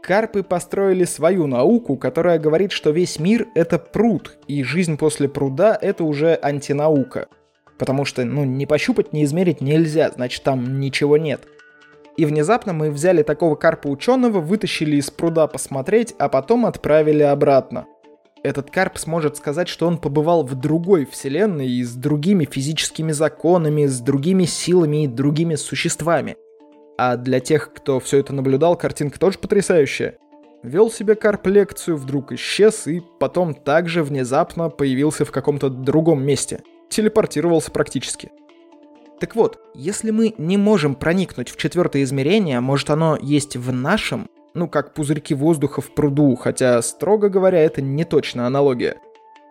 Карпы 0.03 0.43
построили 0.43 1.05
свою 1.05 1.47
науку, 1.47 1.97
которая 1.97 2.39
говорит, 2.39 2.71
что 2.71 2.91
весь 2.91 3.19
мир— 3.19 3.49
это 3.55 3.79
пруд, 3.79 4.37
и 4.47 4.63
жизнь 4.63 4.99
после 4.99 5.29
пруда— 5.29 5.77
это 5.81 6.05
уже 6.05 6.39
антинаука. 6.41 7.29
Потому 7.79 8.05
что, 8.05 8.25
ну, 8.25 8.45
не 8.45 8.67
пощупать, 8.67 9.13
не 9.13 9.25
измерить 9.25 9.63
нельзя, 9.63 10.11
значит, 10.11 10.45
там 10.45 10.79
ничего 10.79 11.17
нет. 11.17 11.49
И 12.17 12.27
внезапно 12.27 12.73
мы 12.73 12.93
взяли 12.93 13.23
такого 13.23 13.57
карпа 13.57 13.89
ученого, 13.89 14.41
вытащили 14.41 14.97
из 14.97 15.11
пруда 15.11 15.49
посмотреть, 15.49 16.15
а 16.19 16.29
потом 16.29 16.67
отправили 16.67 17.23
обратно 17.23 17.87
этот 18.45 18.71
карп 18.71 18.99
сможет 18.99 19.39
сказать, 19.39 19.69
что 19.69 19.87
он 19.87 19.97
побывал 19.97 20.45
в 20.45 20.55
другой 20.55 21.07
вселенной 21.07 21.69
и 21.69 21.83
с 21.83 21.95
другими 21.95 22.45
физическими 22.45 23.11
законами, 23.11 23.87
с 23.87 24.01
другими 24.01 24.45
силами 24.45 25.05
и 25.05 25.09
другими 25.09 25.55
существами. 25.55 26.37
А 26.99 27.17
для 27.17 27.41
тех, 27.41 27.73
кто 27.73 27.99
все 27.99 28.19
это 28.19 28.35
наблюдал, 28.35 28.77
картинка 28.77 29.19
тоже 29.19 29.39
потрясающая. 29.39 30.19
Вел 30.63 30.91
себе 30.91 31.15
карп 31.15 31.47
лекцию, 31.47 31.97
вдруг 31.97 32.33
исчез 32.33 32.87
и 32.87 33.03
потом 33.19 33.55
также 33.55 34.03
внезапно 34.03 34.69
появился 34.69 35.25
в 35.25 35.33
каком-то 35.33 35.71
другом 35.71 36.23
месте. 36.23 36.63
Телепортировался 36.91 37.71
практически. 37.71 38.31
Так 39.21 39.37
вот, 39.37 39.59
если 39.75 40.11
мы 40.11 40.35
не 40.37 40.59
можем 40.59 40.95
проникнуть 40.95 41.49
в 41.49 41.57
четвертое 41.57 42.03
измерение, 42.03 42.61
может 42.61 42.91
оно 42.91 43.17
есть 43.21 43.57
в 43.57 43.73
нашем, 43.73 44.29
ну, 44.55 44.69
как 44.69 44.95
пузырьки 44.95 45.35
воздуха 45.35 45.81
в 45.81 45.95
пруду, 45.95 46.37
хотя, 46.37 46.81
строго 46.81 47.29
говоря, 47.29 47.59
это 47.59 47.83
не 47.83 48.05
точная 48.05 48.47
аналогия. 48.47 48.97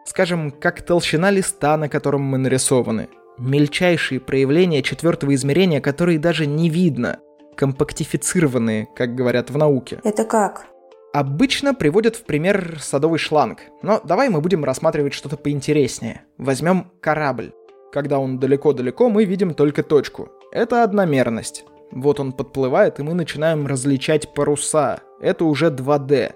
Скажем, 0.06 0.52
как 0.52 0.82
толщина 0.82 1.30
листа, 1.30 1.78
на 1.78 1.90
котором 1.90 2.22
мы 2.22 2.38
нарисованы. 2.38 3.10
Мельчайшие 3.38 4.20
проявления 4.20 4.82
четвертого 4.82 5.34
измерения, 5.36 5.82
которые 5.82 6.20
даже 6.20 6.46
не 6.46 6.70
видно. 6.70 7.20
Компактифицированные, 7.56 8.88
как 8.96 9.16
говорят 9.16 9.50
в 9.50 9.58
науке. 9.58 10.00
Это 10.04 10.24
как? 10.24 10.68
Обычно 11.14 11.76
приводят 11.76 12.16
в 12.16 12.24
пример 12.24 12.80
садовый 12.80 13.20
шланг, 13.20 13.60
но 13.84 14.02
давай 14.04 14.30
мы 14.30 14.42
будем 14.42 14.64
рассматривать 14.64 15.14
что-то 15.14 15.38
поинтереснее. 15.38 16.24
Возьмем 16.38 16.92
корабль. 17.02 17.54
Когда 17.92 18.18
он 18.18 18.40
далеко-далеко, 18.40 19.10
мы 19.10 19.26
видим 19.26 19.54
только 19.54 19.84
точку. 19.84 20.30
Это 20.52 20.84
одномерность. 20.84 21.66
Вот 21.94 22.20
он 22.20 22.32
подплывает, 22.32 23.00
и 23.00 23.04
мы 23.04 23.14
начинаем 23.14 23.68
различать 23.68 24.34
паруса. 24.34 25.02
Это 25.22 25.46
уже 25.46 25.68
2D. 25.68 26.34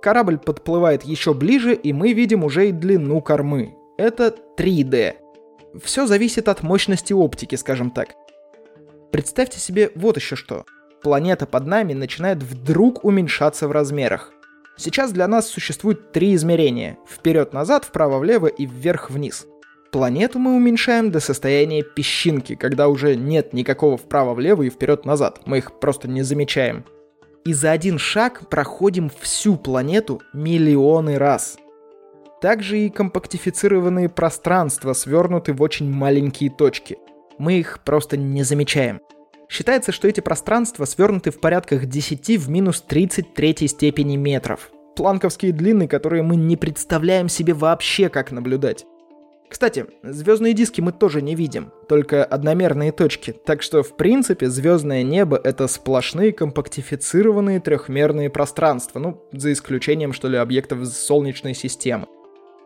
Корабль 0.00 0.38
подплывает 0.38 1.02
еще 1.02 1.34
ближе, 1.34 1.74
и 1.74 1.92
мы 1.92 2.12
видим 2.12 2.44
уже 2.44 2.68
и 2.68 2.72
длину 2.72 3.20
кормы. 3.20 3.74
Это 3.98 4.34
3D. 4.56 5.14
Все 5.82 6.06
зависит 6.06 6.48
от 6.48 6.62
мощности 6.62 7.12
оптики, 7.12 7.56
скажем 7.56 7.90
так. 7.90 8.10
Представьте 9.10 9.58
себе 9.58 9.90
вот 9.96 10.16
еще 10.16 10.36
что. 10.36 10.64
Планета 11.02 11.46
под 11.46 11.66
нами 11.66 11.92
начинает 11.92 12.42
вдруг 12.42 13.04
уменьшаться 13.04 13.66
в 13.66 13.72
размерах. 13.72 14.32
Сейчас 14.76 15.10
для 15.10 15.26
нас 15.26 15.48
существует 15.48 16.12
три 16.12 16.34
измерения. 16.34 16.98
Вперед-назад, 17.08 17.84
вправо-влево 17.84 18.46
и 18.46 18.64
вверх-вниз. 18.64 19.46
Планету 19.92 20.38
мы 20.38 20.54
уменьшаем 20.54 21.10
до 21.10 21.18
состояния 21.18 21.82
песчинки, 21.82 22.54
когда 22.54 22.86
уже 22.88 23.16
нет 23.16 23.52
никакого 23.52 23.96
вправо-влево 23.96 24.62
и 24.62 24.70
вперед-назад. 24.70 25.40
Мы 25.46 25.58
их 25.58 25.80
просто 25.80 26.06
не 26.06 26.22
замечаем. 26.22 26.84
И 27.44 27.52
за 27.52 27.72
один 27.72 27.98
шаг 27.98 28.48
проходим 28.48 29.10
всю 29.20 29.56
планету 29.56 30.22
миллионы 30.32 31.18
раз. 31.18 31.58
Также 32.40 32.78
и 32.78 32.88
компактифицированные 32.88 34.08
пространства 34.08 34.92
свернуты 34.92 35.52
в 35.52 35.60
очень 35.60 35.90
маленькие 35.90 36.50
точки. 36.50 36.96
Мы 37.38 37.54
их 37.54 37.80
просто 37.84 38.16
не 38.16 38.44
замечаем. 38.44 39.00
Считается, 39.48 39.90
что 39.90 40.06
эти 40.06 40.20
пространства 40.20 40.84
свернуты 40.84 41.32
в 41.32 41.40
порядках 41.40 41.86
10 41.86 42.38
в 42.38 42.48
минус 42.48 42.80
33 42.82 43.66
степени 43.66 44.16
метров. 44.16 44.70
Планковские 44.94 45.52
длины, 45.52 45.88
которые 45.88 46.22
мы 46.22 46.36
не 46.36 46.56
представляем 46.56 47.28
себе 47.28 47.54
вообще 47.54 48.08
как 48.08 48.30
наблюдать. 48.30 48.86
Кстати, 49.50 49.86
звездные 50.04 50.54
диски 50.54 50.80
мы 50.80 50.92
тоже 50.92 51.22
не 51.22 51.34
видим, 51.34 51.72
только 51.88 52.24
одномерные 52.24 52.92
точки, 52.92 53.32
так 53.32 53.62
что 53.62 53.82
в 53.82 53.96
принципе 53.96 54.48
звездное 54.48 55.02
небо 55.02 55.40
это 55.42 55.66
сплошные 55.66 56.32
компактифицированные 56.32 57.58
трехмерные 57.58 58.30
пространства, 58.30 59.00
ну, 59.00 59.24
за 59.32 59.52
исключением 59.52 60.12
что 60.12 60.28
ли 60.28 60.36
объектов 60.36 60.86
Солнечной 60.86 61.54
системы. 61.54 62.06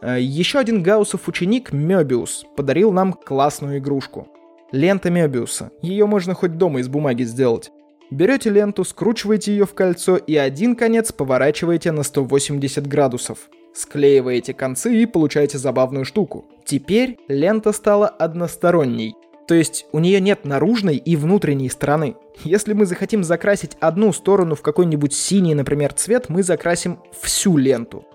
А 0.03 0.19
Еще 0.19 0.59
один 0.59 0.83
Гауссов 0.83 1.27
ученик, 1.27 1.73
Мёбиус, 1.73 2.45
подарил 2.55 2.93
нам 2.93 3.15
классную 3.15 3.79
игрушку. 3.79 4.29
Лента 4.71 5.09
Мёбиуса. 5.09 5.71
Ее 5.81 6.05
можно 6.05 6.35
хоть 6.35 6.59
дома 6.59 6.81
из 6.81 6.89
бумаги 6.89 7.23
сделать. 7.23 7.71
Берете 8.11 8.51
ленту, 8.51 8.85
скручиваете 8.85 9.53
ее 9.53 9.65
в 9.65 9.73
кольцо 9.73 10.19
и 10.19 10.37
один 10.37 10.77
конец 10.77 11.13
поворачиваете 11.13 11.93
на 11.93 12.03
180 12.03 12.87
градусов. 12.87 13.49
Склеиваете 13.75 14.55
концы 14.55 14.95
и 15.03 15.05
получаете 15.05 15.59
забавную 15.59 16.05
штуку. 16.05 16.47
Теперь 16.65 17.19
лента 17.27 17.73
стала 17.73 18.07
односторонней. 18.09 19.17
То 19.49 19.55
есть 19.55 19.87
у 19.93 19.99
нее 19.99 20.21
нет 20.21 20.45
наружной 20.45 20.97
и 20.97 21.17
внутренней 21.17 21.69
стороны. 21.69 22.15
Если 22.45 22.73
мы 22.73 22.87
захотим 22.87 23.25
закрасить 23.25 23.77
одну 23.81 24.13
сторону 24.13 24.55
в 24.55 24.63
какой-нибудь 24.63 25.13
синий, 25.13 25.55
например, 25.55 25.93
цвет, 25.93 26.29
мы 26.29 26.43
закрасим 26.43 27.01
всю 27.21 27.57
ленту. 27.57 28.07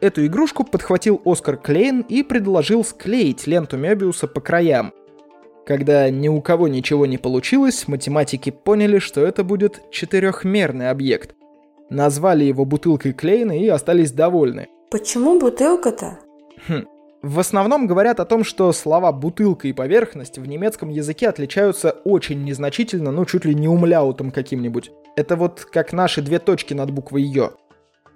Эту 0.00 0.26
игрушку 0.26 0.64
подхватил 0.64 1.20
Оскар 1.24 1.58
Клейн 1.58 2.00
и 2.00 2.22
предложил 2.24 2.82
склеить 2.84 3.46
ленту 3.46 3.76
Мебиуса 3.76 4.26
по 4.26 4.40
краям. 4.40 4.92
Когда 5.64 6.10
ни 6.10 6.26
у 6.26 6.40
кого 6.40 6.66
ничего 6.66 7.06
не 7.06 7.18
получилось, 7.18 7.86
математики 7.86 8.50
поняли, 8.50 8.98
что 8.98 9.20
это 9.20 9.44
будет 9.44 9.80
четырехмерный 9.92 10.90
объект, 10.90 11.36
назвали 11.92 12.44
его 12.44 12.64
бутылкой 12.64 13.12
Клейна 13.12 13.58
и 13.58 13.68
остались 13.68 14.12
довольны. 14.12 14.68
Почему 14.90 15.38
бутылка-то? 15.38 16.18
Хм. 16.66 16.86
В 17.22 17.38
основном 17.38 17.86
говорят 17.86 18.18
о 18.18 18.24
том, 18.24 18.42
что 18.42 18.72
слова 18.72 19.12
«бутылка» 19.12 19.68
и 19.68 19.72
«поверхность» 19.72 20.38
в 20.38 20.46
немецком 20.46 20.88
языке 20.88 21.28
отличаются 21.28 21.90
очень 22.04 22.42
незначительно, 22.42 23.12
ну 23.12 23.24
чуть 23.24 23.44
ли 23.44 23.54
не 23.54 23.68
умляутом 23.68 24.32
каким-нибудь. 24.32 24.90
Это 25.14 25.36
вот 25.36 25.64
как 25.64 25.92
наши 25.92 26.20
две 26.20 26.40
точки 26.40 26.74
над 26.74 26.90
буквой 26.90 27.22
«ё». 27.22 27.52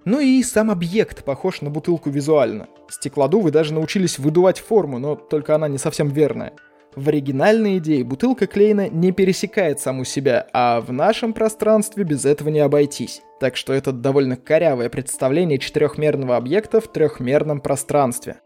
Ну 0.05 0.21
и 0.21 0.43
сам 0.43 0.71
объект 0.71 1.25
похож 1.25 1.63
на 1.63 1.71
бутылку 1.71 2.11
визуально. 2.11 2.67
Стеклодувы 2.89 3.53
даже 3.53 3.75
научились 3.75 4.19
выдувать 4.19 4.59
форму, 4.59 4.99
но 4.99 5.15
только 5.15 5.55
она 5.55 5.69
не 5.69 5.79
совсем 5.79 6.09
верная. 6.09 6.53
В 6.97 7.09
оригинальной 7.09 7.77
идее 7.77 8.05
бутылка 8.05 8.47
Клейна 8.47 8.89
не 8.89 9.13
пересекает 9.13 9.79
саму 9.79 10.05
себя, 10.05 10.47
а 10.55 10.81
в 10.81 10.93
нашем 10.93 11.35
пространстве 11.35 12.05
без 12.05 12.25
этого 12.25 12.49
не 12.49 12.61
обойтись. 12.61 13.21
Так 13.39 13.57
что 13.57 13.75
это 13.75 13.93
довольно 13.93 14.37
корявое 14.37 14.89
представление 14.89 15.59
четырехмерного 15.59 16.37
объекта 16.39 16.81
в 16.81 16.89
трехмерном 16.89 17.61
пространстве. 17.61 18.39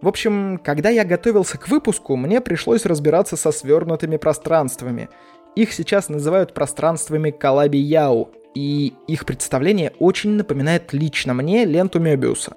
В 0.00 0.08
общем, 0.08 0.58
когда 0.64 0.90
я 0.90 1.04
готовился 1.04 1.58
к 1.58 1.68
выпуску, 1.68 2.16
мне 2.16 2.40
пришлось 2.40 2.86
разбираться 2.86 3.36
со 3.36 3.52
свернутыми 3.52 4.16
пространствами. 4.16 5.08
Их 5.54 5.72
сейчас 5.72 6.08
называют 6.08 6.54
пространствами 6.54 7.30
Калаби-Яу, 7.30 8.30
и 8.56 8.94
их 9.06 9.24
представление 9.24 9.92
очень 10.00 10.30
напоминает 10.30 10.92
лично 10.92 11.34
мне 11.34 11.64
ленту 11.64 12.00
Мебиуса. 12.00 12.56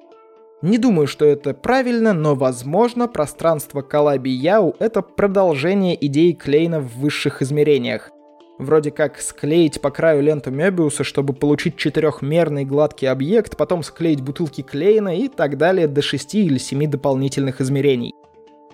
Не 0.66 0.80
думаю, 0.80 1.06
что 1.06 1.26
это 1.26 1.54
правильно, 1.54 2.12
но 2.14 2.34
возможно 2.34 3.08
пространство 3.08 3.84
Калаби 3.84 4.32
Яу— 4.32 4.76
это 4.80 5.04
продолжение 5.04 5.96
идеи 6.08 6.32
Клейна 6.32 6.80
в 6.80 6.98
высших 6.98 7.44
измерениях. 7.44 8.10
Вроде 8.58 8.90
как 8.90 9.22
склеить 9.22 9.80
по 9.80 9.92
краю 9.92 10.24
ленту 10.24 10.50
Мебиуса, 10.50 11.04
чтобы 11.04 11.34
получить 11.34 11.78
четырехмерный 11.78 12.66
гладкий 12.66 13.08
объект, 13.08 13.58
потом 13.58 13.84
склеить 13.84 14.22
бутылки 14.22 14.62
Клейна 14.64 15.16
и 15.16 15.28
так 15.28 15.60
далее 15.60 15.88
до 15.88 16.02
шести 16.02 16.44
или 16.44 16.58
семи 16.58 16.88
дополнительных 16.88 17.62
измерений. 17.62 18.16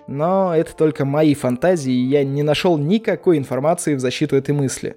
Но 0.06 0.56
это 0.56 0.74
только 0.74 1.04
мои 1.04 1.34
фантазии, 1.34 1.92
и 1.92 2.08
я 2.08 2.24
не 2.24 2.42
нашел 2.42 2.78
никакой 2.78 3.36
информации 3.36 3.96
в 3.96 4.00
защиту 4.00 4.36
этой 4.36 4.54
мысли. 4.54 4.96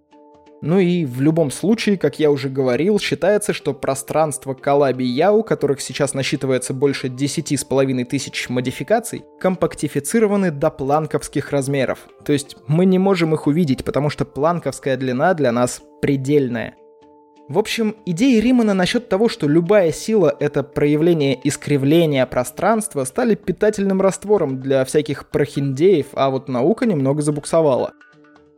Ну 0.65 0.79
и 0.79 1.05
в 1.05 1.21
любом 1.21 1.51
случае, 1.51 1.95
как 1.95 2.17
я 2.17 2.31
уже 2.31 2.49
говорил, 2.49 2.99
считается, 2.99 3.53
что 3.53 3.71
пространство 3.71 4.55
Калаби 4.55 5.03
Яу, 5.03 5.43
которых 5.43 5.79
сейчас 5.79 6.15
насчитывается 6.15 6.73
больше 6.73 7.05
10,5 7.05 8.03
тысяч 8.05 8.49
модификаций, 8.49 9.25
компактифицированы 9.39 10.49
до 10.49 10.71
планковских 10.71 11.51
размеров. 11.51 11.99
То 12.25 12.33
есть 12.33 12.57
мы 12.65 12.85
не 12.85 12.97
можем 12.97 13.35
их 13.35 13.45
увидеть, 13.45 13.85
потому 13.85 14.09
что 14.09 14.25
планковская 14.25 14.97
длина 14.97 15.35
для 15.35 15.51
нас 15.51 15.83
предельная. 16.01 16.73
В 17.47 17.59
общем, 17.59 17.95
идеи 18.07 18.39
Римана 18.39 18.73
насчет 18.73 19.07
того, 19.07 19.29
что 19.29 19.47
любая 19.47 19.91
сила— 19.91 20.35
это 20.39 20.63
проявление 20.63 21.39
искривления 21.47 22.25
пространства, 22.25 23.03
стали 23.03 23.35
питательным 23.35 24.01
раствором 24.01 24.59
для 24.59 24.83
всяких 24.83 25.29
прохиндеев, 25.29 26.07
а 26.13 26.31
вот 26.31 26.49
наука 26.49 26.87
немного 26.87 27.21
забуксовала— 27.21 27.93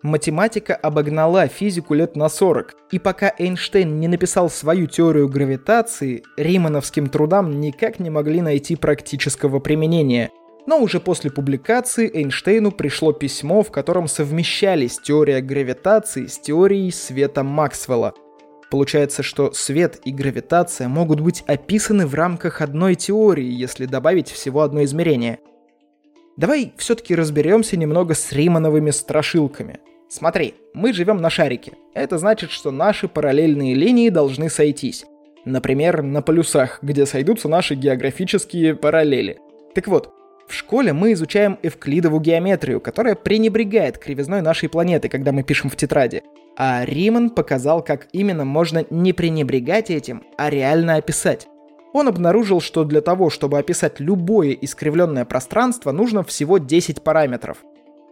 Математика 0.03 0.75
обогнала 0.75 1.47
физику 1.47 1.95
лет 1.95 2.15
на 2.15 2.29
40, 2.29 2.75
и 2.91 2.99
пока 2.99 3.33
Эйнштейн 3.37 3.99
не 3.99 4.07
написал 4.07 4.49
свою 4.49 4.85
теорию 4.85 5.27
гравитации, 5.27 6.23
римановским 6.37 7.07
трудам 7.07 7.59
никак 7.59 7.99
не 7.99 8.11
могли 8.11 8.41
найти 8.41 8.75
практического 8.75 9.59
применения. 9.59 10.29
Но 10.67 10.79
уже 10.79 10.99
после 10.99 11.31
публикации 11.31 12.11
Эйнштейну 12.13 12.71
пришло 12.71 13.11
письмо, 13.11 13.63
в 13.63 13.71
котором 13.71 14.07
совмещались 14.07 14.99
теория 14.99 15.41
гравитации 15.41 16.27
с 16.27 16.37
теорией 16.37 16.91
света 16.91 17.43
Максвелла. 17.43 18.13
Получается, 18.69 19.23
что 19.23 19.51
свет 19.53 19.99
и 20.03 20.11
гравитация 20.11 20.89
могут 20.89 21.21
быть 21.21 21.43
описаны 21.47 22.05
в 22.05 22.13
рамках 22.13 22.61
одной 22.61 22.95
теории, 22.95 23.49
если 23.49 23.85
добавить 23.85 24.29
всего 24.29 24.61
одно 24.61 24.83
измерение– 24.83 25.39
Давай 26.37 26.71
все-таки 26.77 27.15
разберемся 27.15 27.77
немного 27.77 28.13
с 28.13 28.31
Римановыми 28.31 28.91
страшилками. 28.91 29.79
Смотри, 30.07 30.53
мы 30.75 30.93
живем 30.93 31.17
на 31.17 31.31
шарике. 31.31 31.73
Это 31.95 32.19
значит, 32.19 32.51
что 32.51 32.69
наши 32.69 33.07
параллельные 33.07 33.73
линии 33.73 34.09
должны 34.09 34.49
сойтись. 34.49 35.03
Например, 35.45 36.03
на 36.03 36.21
полюсах, 36.21 36.79
где 36.83 37.07
сойдутся 37.07 37.49
наши 37.49 37.73
географические 37.73 38.75
параллели. 38.75 39.39
Так 39.73 39.87
вот, 39.87 40.13
в 40.47 40.53
школе 40.53 40.93
мы 40.93 41.13
изучаем 41.13 41.57
эвклидову 41.63 42.19
геометрию, 42.19 42.81
которая 42.81 43.15
пренебрегает 43.15 43.97
кривизной 43.97 44.41
нашей 44.41 44.69
планеты, 44.69 45.09
когда 45.09 45.31
мы 45.31 45.41
пишем 45.41 45.71
в 45.71 45.75
тетради. 45.75 46.21
А 46.55 46.85
Риман 46.85 47.31
показал, 47.31 47.83
как 47.83 48.07
именно 48.13 48.45
можно 48.45 48.85
не 48.91 49.11
пренебрегать 49.11 49.89
этим, 49.89 50.23
а 50.37 50.51
реально 50.51 50.97
описать. 50.97 51.47
Он 51.93 52.07
обнаружил, 52.07 52.61
что 52.61 52.83
для 52.83 53.01
того, 53.01 53.29
чтобы 53.29 53.57
описать 53.57 53.99
любое 53.99 54.51
искривленное 54.51 55.25
пространство, 55.25 55.91
нужно 55.91 56.23
всего 56.23 56.57
10 56.57 57.01
параметров. 57.01 57.57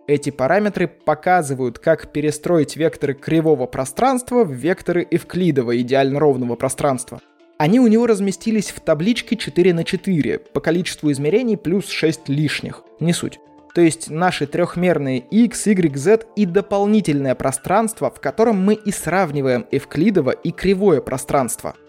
Эти 0.07 0.29
параметры 0.29 0.87
показывают, 0.87 1.79
как 1.79 2.11
перестроить 2.11 2.75
векторы 2.75 3.15
кривого 3.15 3.65
пространства 3.65 4.43
в 4.43 4.51
векторы 4.51 5.05
эвклидового 5.09 5.81
идеально 5.81 6.19
ровного 6.19 6.55
пространства. 6.55 7.21
Они 7.57 7.79
у 7.79 7.87
него 7.87 8.05
разместились 8.05 8.69
в 8.69 8.79
табличке 8.81 9.35
4 9.35 9.73
на 9.73 9.83
4 9.83 10.39
по 10.39 10.59
количеству 10.59 11.11
измерений 11.11 11.57
плюс 11.57 11.87
6 11.89 12.29
лишних. 12.29 12.83
Не 12.99 13.13
суть. 13.13 13.39
То 13.73 13.81
есть 13.81 14.09
наши 14.09 14.45
трехмерные 14.45 15.19
x, 15.19 15.67
y, 15.67 15.97
z 15.97 16.25
и 16.35 16.45
дополнительное 16.45 17.33
пространство, 17.35 18.11
в 18.11 18.21
котором 18.21 18.63
мы 18.63 18.73
и 18.73 18.91
сравниваем 18.91 19.65
эвклидово 19.71 20.31
и 20.31 20.51
кривое 20.51 21.01
пространство– 21.01 21.75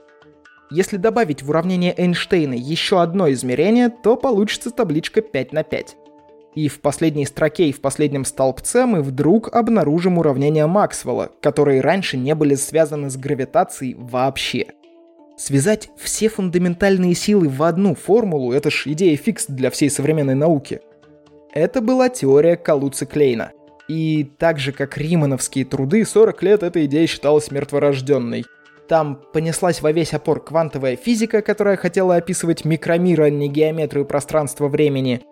если 0.70 0.96
добавить 0.96 1.42
в 1.42 1.50
уравнение 1.50 1.94
Эйнштейна 1.96 2.54
еще 2.54 3.00
одно 3.00 3.30
измерение, 3.32 3.88
то 3.88 4.16
получится 4.16 4.70
табличка 4.70 5.20
5 5.20 5.52
на 5.52 5.62
5. 5.62 5.96
И 6.56 6.68
в 6.68 6.80
последней 6.80 7.26
строке 7.26 7.68
и 7.68 7.72
в 7.72 7.80
последнем 7.80 8.24
столбце 8.24 8.86
мы 8.86 9.02
вдруг 9.02 9.54
обнаружим 9.54 10.18
уравнения 10.18 10.66
Максвелла, 10.66 11.30
которые 11.42 11.82
раньше 11.82 12.16
не 12.16 12.34
были 12.34 12.54
связаны 12.54 13.10
с 13.10 13.16
гравитацией 13.16 13.94
вообще. 13.94 14.68
Связать 15.36 15.90
все 15.98 16.30
фундаментальные 16.30 17.14
силы 17.14 17.48
в 17.50 17.62
одну 17.62 17.94
формулу– 17.94 18.52
это 18.54 18.70
ж 18.70 18.84
идея 18.86 19.16
фикс 19.18 19.44
для 19.48 19.70
всей 19.70 19.90
современной 19.90 20.34
науки. 20.34 20.80
Это 21.52 21.82
была 21.82 22.08
теория 22.08 22.56
Калуци 22.56 23.04
Клейна. 23.04 23.52
И 23.86 24.24
так 24.38 24.58
же, 24.58 24.72
как 24.72 24.96
римановские 24.96 25.66
труды, 25.66 26.06
40 26.06 26.42
лет 26.42 26.62
эта 26.62 26.84
идея 26.86 27.06
считалась 27.06 27.50
мертворожденной. 27.50 28.46
Там 28.88 29.20
понеслась 29.32 29.82
во 29.82 29.90
весь 29.90 30.14
опор 30.14 30.44
квантовая 30.44 30.96
физика, 30.96 31.42
которая 31.42 31.76
хотела 31.76 32.16
описывать 32.16 32.64
микромир, 32.64 33.22
а 33.22 33.30
не 33.30 33.48
геометрию 33.48 34.04
пространства-времени. 34.04 35.22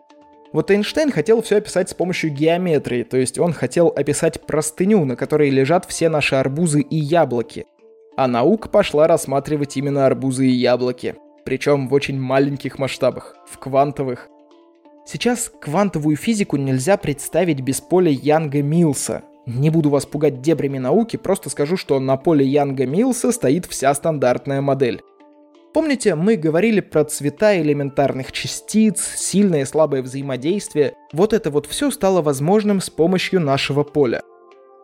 Вот 0.53 0.71
Эйнштейн 0.71 1.11
хотел 1.11 1.43
все 1.43 1.57
описать 1.57 1.91
с 1.91 1.95
помощью 1.95 2.31
геометрии, 2.31 3.03
то 3.03 3.17
есть 3.17 3.39
он 3.39 3.53
хотел 3.53 3.89
описать 3.89 4.41
простыню, 4.47 5.05
на 5.05 5.17
которой 5.17 5.51
лежат 5.51 5.85
все 5.85 6.09
наши 6.09 6.37
арбузы 6.37 6.81
и 6.81 6.97
яблоки. 6.97 7.67
А 8.17 8.29
наука 8.29 8.69
пошла 8.69 9.09
рассматривать 9.09 9.77
именно 9.77 10.07
арбузы 10.07 10.47
и 10.47 10.53
яблоки. 10.53 11.17
Причем 11.45 11.89
в 11.89 11.95
очень 11.95 12.19
маленьких 12.19 12.79
масштабах, 12.79 13.37
в 13.47 13.59
квантовых. 13.59 14.29
Сейчас 15.05 15.51
квантовую 15.61 16.17
физику 16.17 16.57
нельзя 16.57 16.97
представить 16.97 17.61
без 17.61 17.81
поля 17.81 18.11
Янга-Милса. 18.11 19.23
Не 19.47 19.69
буду 19.69 19.91
вас 19.91 20.07
пугать 20.07 20.41
дебрями 20.41 20.79
науки, 20.79 21.17
просто 21.17 21.51
скажу, 21.51 21.77
что 21.77 22.01
на 22.01 22.17
поле 22.17 22.47
Янга-Милса 22.47 23.31
стоит 23.31 23.67
вся 23.67 23.93
стандартная 23.93 24.63
модель. 24.63 25.03
Помните, 25.75 26.15
мы 26.15 26.37
говорили 26.37 26.81
про 26.81 27.05
цвета 27.05 27.61
элементарных 27.61 28.33
частиц, 28.33 29.03
сильное 29.17 29.63
и 29.63 29.65
слабое 29.65 30.03
взаимодействие? 30.03 30.95
Вот 31.13 31.33
это 31.33 31.51
вот 31.51 31.67
все 31.67 31.91
стало 31.91 32.23
возможным 32.23 32.81
с 32.81 32.89
помощью 32.89 33.41
нашего 33.41 33.83
поля. 33.83 34.23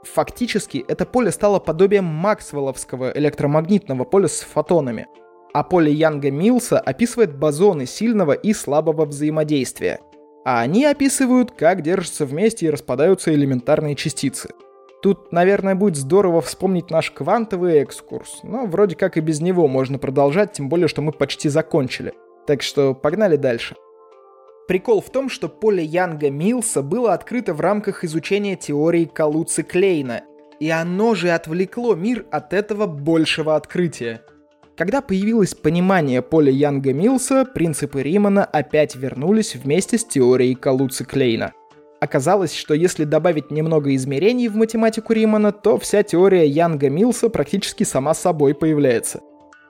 Фактически, 0.02 0.84
это 0.88 1.06
поле 1.06 1.30
стало 1.30 1.58
подобием 1.58 2.04
Максвелловского 2.04 3.12
электромагнитного 3.16 4.04
поля 4.04 4.28
с 4.28 4.40
фотонами. 4.40 5.06
А 5.54 5.62
поле 5.62 5.92
Янга-Милса 5.92 6.78
описывает 6.78 7.38
бозоны 7.38 7.86
сильного 7.86 8.32
и 8.32 8.52
слабого 8.52 9.06
взаимодействия. 9.06 10.00
А 10.44 10.60
они 10.60 10.84
описывают, 10.84 11.52
как 11.52 11.82
держатся 11.82 12.24
вместе 12.26 12.66
и 12.66 12.70
распадаются 12.70 13.34
элементарные 13.34 13.94
частицы– 13.94 14.50
Тут, 15.02 15.32
наверное, 15.32 15.74
будет 15.74 15.96
здорово 15.96 16.42
вспомнить 16.42 16.90
наш 16.90 17.10
квантовый 17.10 17.78
экскурс, 17.78 18.40
но 18.42 18.66
вроде 18.66 18.96
как 18.96 19.16
и 19.16 19.20
без 19.20 19.40
него 19.40 19.66
можно 19.66 19.98
продолжать, 19.98 20.52
тем 20.52 20.68
более, 20.68 20.88
что 20.88 21.00
мы 21.00 21.12
почти 21.12 21.48
закончили. 21.48 22.12
Так 22.46 22.60
что 22.60 22.94
погнали 22.94 23.36
дальше. 23.36 23.76
Прикол 24.68 25.00
в 25.00 25.10
том, 25.10 25.30
что 25.30 25.48
поле 25.48 25.82
Янга-Милса 25.82 26.82
было 26.82 27.14
открыто 27.14 27.54
в 27.54 27.60
рамках 27.60 28.04
изучения 28.04 28.56
теории 28.56 29.10
Калуцы-Клейна, 29.12 30.22
и 30.60 30.68
оно 30.68 31.14
же 31.14 31.30
отвлекло 31.30 31.94
мир 31.94 32.26
от 32.30 32.52
этого 32.52 32.86
большего 32.86 33.56
открытия. 33.56 34.22
Когда 34.80 35.02
появилось 35.02 35.54
понимание 35.54 36.22
поля 36.22 36.50
Янга-Милса, 36.50 37.44
принципы 37.44 38.02
Римана 38.02 38.46
опять 38.46 38.96
вернулись 38.96 39.54
вместе 39.54 39.98
с 39.98 40.06
теорией 40.06 40.54
Калуцы-Клейна. 40.54 41.52
Оказалось, 42.00 42.54
что 42.54 42.72
если 42.72 43.04
добавить 43.04 43.50
немного 43.50 43.94
измерений 43.94 44.48
в 44.48 44.56
математику 44.56 45.12
Римана, 45.12 45.52
то 45.52 45.76
вся 45.76 46.02
теория 46.02 46.46
Янга 46.46 46.88
Милса 46.88 47.28
практически 47.28 47.84
сама 47.84 48.14
собой 48.14 48.54
появляется. 48.54 49.20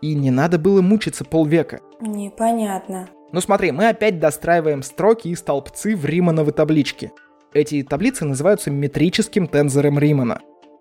И 0.00 0.14
не 0.14 0.30
надо 0.30 0.60
было 0.60 0.80
мучиться 0.80 1.24
полвека. 1.24 1.80
Непонятно. 2.00 3.08
Ну 3.32 3.40
смотри, 3.40 3.72
мы 3.72 3.88
опять 3.88 4.20
достраиваем 4.20 4.84
строки 4.84 5.26
и 5.26 5.34
столбцы 5.34 5.96
в 5.96 6.04
Римановой 6.04 6.52
табличке. 6.52 7.10
Эти 7.52 7.82
таблицы 7.82 8.24
называются 8.26 8.70
метрическим 8.70 9.48
тензором 9.48 9.98
Римана. 9.98 10.40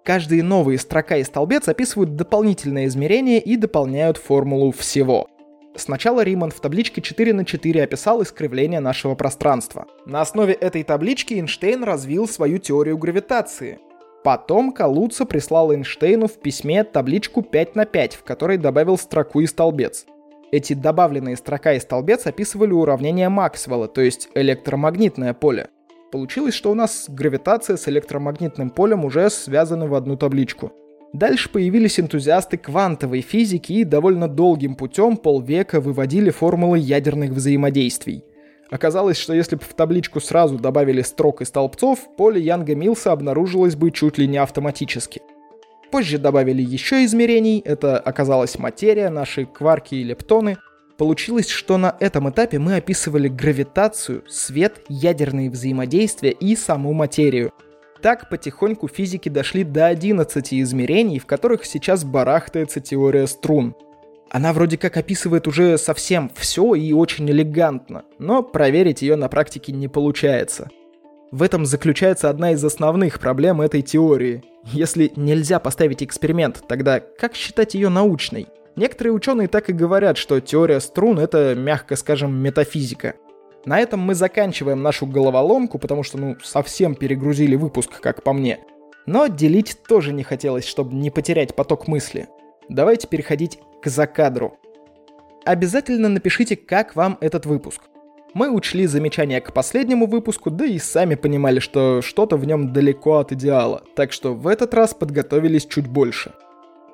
Каждые 0.10 0.42
новые 0.42 0.80
строка 0.80 1.18
и 1.18 1.24
столбец 1.24 1.68
описывают 1.68 2.16
дополнительное 2.16 2.88
измерение 2.88 3.40
и 3.40 3.56
дополняют 3.58 4.18
формулу 4.18 4.72
всего– 4.72 5.28
Сначала 5.76 6.24
Риман 6.24 6.50
в 6.50 6.60
табличке 6.60 7.00
4 7.00 7.32
на 7.32 7.46
4 7.46 7.84
описал 7.84 8.24
искривление 8.24 8.80
нашего 8.80 9.14
пространства. 9.14 9.86
На 10.08 10.22
основе 10.22 10.54
этой 10.54 10.84
таблички 10.84 11.36
Эйнштейн 11.36 11.84
развил 11.84 12.28
свою 12.28 12.58
теорию 12.58 12.98
гравитации. 12.98 13.78
Потом 14.24 14.74
Калуца 14.74 15.26
прислал 15.26 15.72
Эйнштейну 15.72 16.28
в 16.28 16.40
письме 16.40 16.84
табличку 16.84 17.44
5 17.44 17.76
на 17.76 17.86
5, 17.86 18.16
в 18.16 18.24
которой 18.24 18.58
добавил 18.58 18.98
строку 18.98 19.42
и 19.42 19.46
столбец. 19.46 20.08
Эти 20.52 20.74
добавленные 20.74 21.38
строка 21.38 21.74
и 21.74 21.80
столбец 21.80 22.26
описывали 22.26 22.74
уравнение 22.74 23.30
Максвелла, 23.30 23.88
то 23.88 24.02
есть 24.02 24.30
электромагнитное 24.34 25.36
поле. 25.36 25.70
Получилось, 26.12 26.56
что 26.56 26.72
у 26.72 26.76
нас 26.76 27.06
гравитация 27.08 27.78
с 27.78 27.88
электромагнитным 27.88 28.72
полем 28.72 29.06
уже 29.06 29.30
связаны 29.30 29.88
в 29.88 29.94
одну 29.94 30.18
табличку. 30.18 30.72
Дальше 31.14 31.50
появились 31.50 32.00
энтузиасты 32.00 32.58
квантовой 32.58 33.22
физики 33.22 33.74
и 33.74 33.84
довольно 33.84 34.28
долгим 34.28 34.76
путем 34.76 35.18
полвека 35.18 35.80
выводили 35.82 36.30
формулы 36.30 36.80
ядерных 36.80 37.32
взаимодействий. 37.32 38.24
Оказалось, 38.72 39.18
что 39.18 39.34
если 39.34 39.56
бы 39.56 39.64
в 39.64 39.74
табличку 39.74 40.20
сразу 40.20 40.60
добавили 40.60 41.02
строк 41.02 41.42
и 41.42 41.46
столбцов, 41.46 42.00
поле 42.16 42.40
Янга 42.40 42.76
Милса 42.76 43.12
обнаружилось 43.12 43.76
бы 43.76 43.92
чуть 43.92 44.20
ли 44.20 44.28
не 44.28 44.38
автоматически. 44.38 45.22
Позже 45.92 46.20
добавили 46.20 46.62
еще 46.62 47.04
измерений, 47.04 47.60
это 47.66 47.98
оказалась 47.98 48.60
материя, 48.60 49.10
наши 49.10 49.46
кварки 49.46 49.96
и 49.96 50.04
лептоны. 50.04 50.58
Получилось, 51.00 51.50
что 51.50 51.78
на 51.78 51.96
этом 52.00 52.30
этапе 52.30 52.60
мы 52.60 52.76
описывали 52.76 53.28
гравитацию, 53.28 54.24
свет, 54.28 54.82
ядерные 54.88 55.50
взаимодействия 55.50 56.32
и 56.32 56.56
саму 56.56 56.94
материю– 56.94 57.52
так 58.02 58.30
потихоньку 58.30 58.88
физики 58.88 59.28
дошли 59.28 59.64
до 59.64 59.88
11 59.88 60.54
измерений, 60.54 61.20
в 61.20 61.26
которых 61.26 61.66
сейчас 61.66 62.06
барахтается 62.06 62.80
теория 62.80 63.28
струн. 63.28 63.76
Она 64.30 64.54
вроде 64.54 64.78
как 64.78 64.96
описывает 64.96 65.48
уже 65.48 65.78
совсем 65.78 66.32
все 66.36 66.76
и 66.76 66.94
очень 66.94 67.30
элегантно, 67.30 68.04
но 68.20 68.44
проверить 68.44 69.02
ее 69.02 69.16
на 69.16 69.28
практике 69.28 69.72
не 69.72 69.88
получается. 69.88 70.70
В 71.32 71.44
этом 71.44 71.66
заключается 71.66 72.30
одна 72.30 72.52
из 72.52 72.64
основных 72.64 73.20
проблем 73.20 73.62
этой 73.62 73.82
теории. 73.82 74.44
Если 74.64 75.12
нельзя 75.16 75.60
поставить 75.60 76.02
эксперимент, 76.02 76.64
тогда 76.68 77.00
как 77.00 77.36
считать 77.36 77.74
ее 77.74 77.90
научной? 77.90 78.48
Некоторые 78.76 79.14
ученые 79.14 79.48
так 79.48 79.70
и 79.70 79.74
говорят, 79.74 80.18
что 80.18 80.40
теория 80.40 80.80
струн— 80.80 81.20
это, 81.20 81.56
мягко 81.56 81.96
скажем, 81.96 82.34
метафизика— 82.36 83.16
на 83.66 83.80
этом 83.80 84.00
мы 84.00 84.16
заканчиваем 84.16 84.82
нашу 84.82 85.06
головоломку, 85.06 85.80
потому 85.80 86.04
что, 86.04 86.18
ну, 86.18 86.38
совсем 86.44 86.96
перегрузили 86.96 87.56
выпуск, 87.56 88.00
как 88.00 88.24
по 88.24 88.34
мне. 88.34 88.60
Но 89.06 89.28
делить 89.28 89.78
тоже 89.88 90.14
не 90.14 90.24
хотелось, 90.24 90.66
чтобы 90.66 90.96
не 90.96 91.10
потерять 91.10 91.56
поток 91.56 91.88
мысли. 91.88 92.28
Давайте 92.70 93.08
переходить 93.08 93.60
к 93.82 93.88
закадру. 93.88 94.58
Обязательно 95.46 96.10
напишите, 96.10 96.56
как 96.56 96.96
вам 96.96 97.18
этот 97.22 97.46
выпуск. 97.46 97.82
Мы 98.34 98.50
учли 98.50 98.86
замечания 98.86 99.42
к 99.42 99.54
последнему 99.54 100.06
выпуску, 100.06 100.52
да 100.52 100.66
и 100.66 100.78
сами 100.78 101.16
понимали, 101.16 101.60
что 101.60 102.02
что-то 102.02 102.38
в 102.38 102.46
нем 102.46 102.72
далеко 102.72 103.18
от 103.18 103.32
идеала, 103.32 103.82
так 103.96 104.14
что 104.14 104.36
в 104.36 104.48
этот 104.48 104.74
раз 104.76 104.94
подготовились 104.94 105.66
чуть 105.66 105.88
больше. 105.88 106.34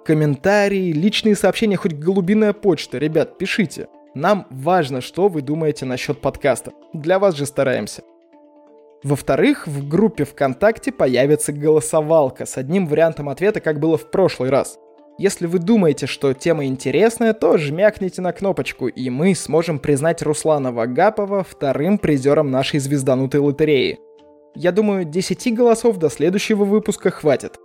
Комментарии, 0.06 0.94
личные 0.94 1.36
сообщения, 1.36 1.78
хоть 1.78 1.94
голубиная 1.94 2.54
почта, 2.54 3.00
ребят, 3.00 3.40
пишите. 3.40 3.88
Нам 4.14 4.46
важно, 4.52 5.02
что 5.02 5.30
вы 5.30 5.42
думаете 5.42 5.86
насчет 5.86 6.22
подкаста. 6.22 6.74
Для 6.94 7.18
вас 7.18 7.36
же 7.36 7.48
стараемся. 7.48 8.04
Во-вторых, 9.02 9.66
в 9.66 9.90
группе 9.90 10.24
ВКонтакте 10.24 10.92
появится 10.92 11.52
голосовалка 11.52 12.46
с 12.46 12.56
одним 12.56 12.86
вариантом 12.86 13.30
ответа, 13.30 13.62
как 13.62 13.80
было 13.80 13.98
в 13.98 14.12
прошлый 14.12 14.52
раз. 14.52 14.78
Если 15.18 15.48
вы 15.48 15.58
думаете, 15.58 16.06
что 16.06 16.34
тема 16.34 16.66
интересная, 16.66 17.34
то 17.34 17.58
жмякните 17.58 18.22
на 18.22 18.32
кнопочку, 18.32 18.88
и 18.88 19.10
мы 19.10 19.34
сможем 19.34 19.80
признать 19.80 20.22
Руслана 20.22 20.72
Вагапова 20.72 21.44
вторым 21.44 21.98
призером 21.98 22.52
нашей 22.52 22.80
звезданутой 22.80 23.40
лотереи. 23.40 23.98
Я 24.54 24.72
думаю, 24.72 25.04
10 25.04 25.56
голосов 25.56 25.98
до 25.98 26.10
следующего 26.10 26.64
выпуска 26.64 27.10
хватит. 27.10 27.58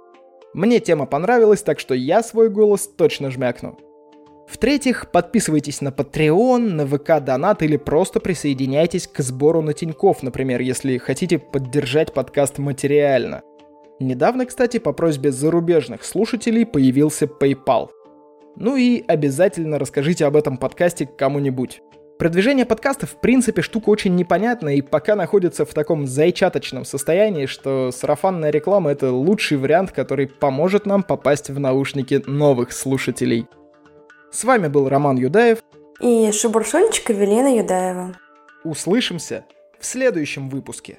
Мне 0.53 0.81
тема 0.81 1.07
понравилась, 1.07 1.63
так 1.63 1.79
что 1.79 1.95
я 1.95 2.23
свой 2.23 2.49
голос 2.49 2.89
точно 2.89 3.31
жмякну. 3.31 3.79
В-третьих, 4.49 5.13
подписывайтесь 5.13 5.81
на 5.81 5.91
Patreon, 5.91 6.59
на 6.59 6.85
ВК 6.85 7.25
Донат 7.25 7.63
или 7.63 7.77
просто 7.77 8.19
присоединяйтесь 8.19 9.07
к 9.07 9.21
сбору 9.21 9.63
на 9.63 9.75
Тинькофф, 9.75 10.25
например, 10.25 10.61
если 10.61 10.99
хотите 10.99 11.39
поддержать 11.39 12.13
подкаст 12.13 12.59
материально. 12.59 13.43
Недавно, 14.01 14.47
кстати, 14.47 14.79
по 14.79 14.93
просьбе 14.93 15.31
зарубежных 15.31 16.03
слушателей 16.03 16.67
появился 16.67 17.27
PayPal. 17.27 17.91
Ну 18.57 18.75
и 18.75 19.05
обязательно 19.07 19.79
расскажите 19.79 20.25
об 20.25 20.35
этом 20.35 20.57
подкасте 20.57 21.07
кому-нибудь. 21.07 21.81
Продвижение 22.21 22.67
подкаста 22.67 23.07
в 23.07 23.19
принципе 23.19 23.63
штука 23.63 23.89
очень 23.89 24.15
непонятная 24.15 24.75
и 24.75 24.83
пока 24.83 25.17
находится 25.17 25.65
в 25.65 25.73
таком 25.73 26.07
зайчаточном 26.07 26.85
состоянии, 26.85 27.47
что 27.47 27.91
сарафанная 27.93 28.51
реклама 28.51 28.91
это 28.91 29.11
лучший 29.11 29.57
вариант, 29.57 29.93
который 29.93 30.27
поможет 30.27 30.85
нам 30.85 31.03
попасть 31.03 31.49
в 31.49 31.59
наушники 31.59 32.23
новых 32.27 32.73
слушателей. 32.73 33.47
С 34.31 34.45
вами 34.45 34.69
был 34.69 34.91
Роман 34.91 35.17
Юдаев 35.17 35.61
и 35.99 36.31
Шубуршольчик 36.31 37.09
Велена 37.09 37.57
Юдаева. 37.57 38.15
Услышимся 38.65 39.47
в 39.79 39.87
следующем 39.87 40.51
выпуске. 40.51 40.99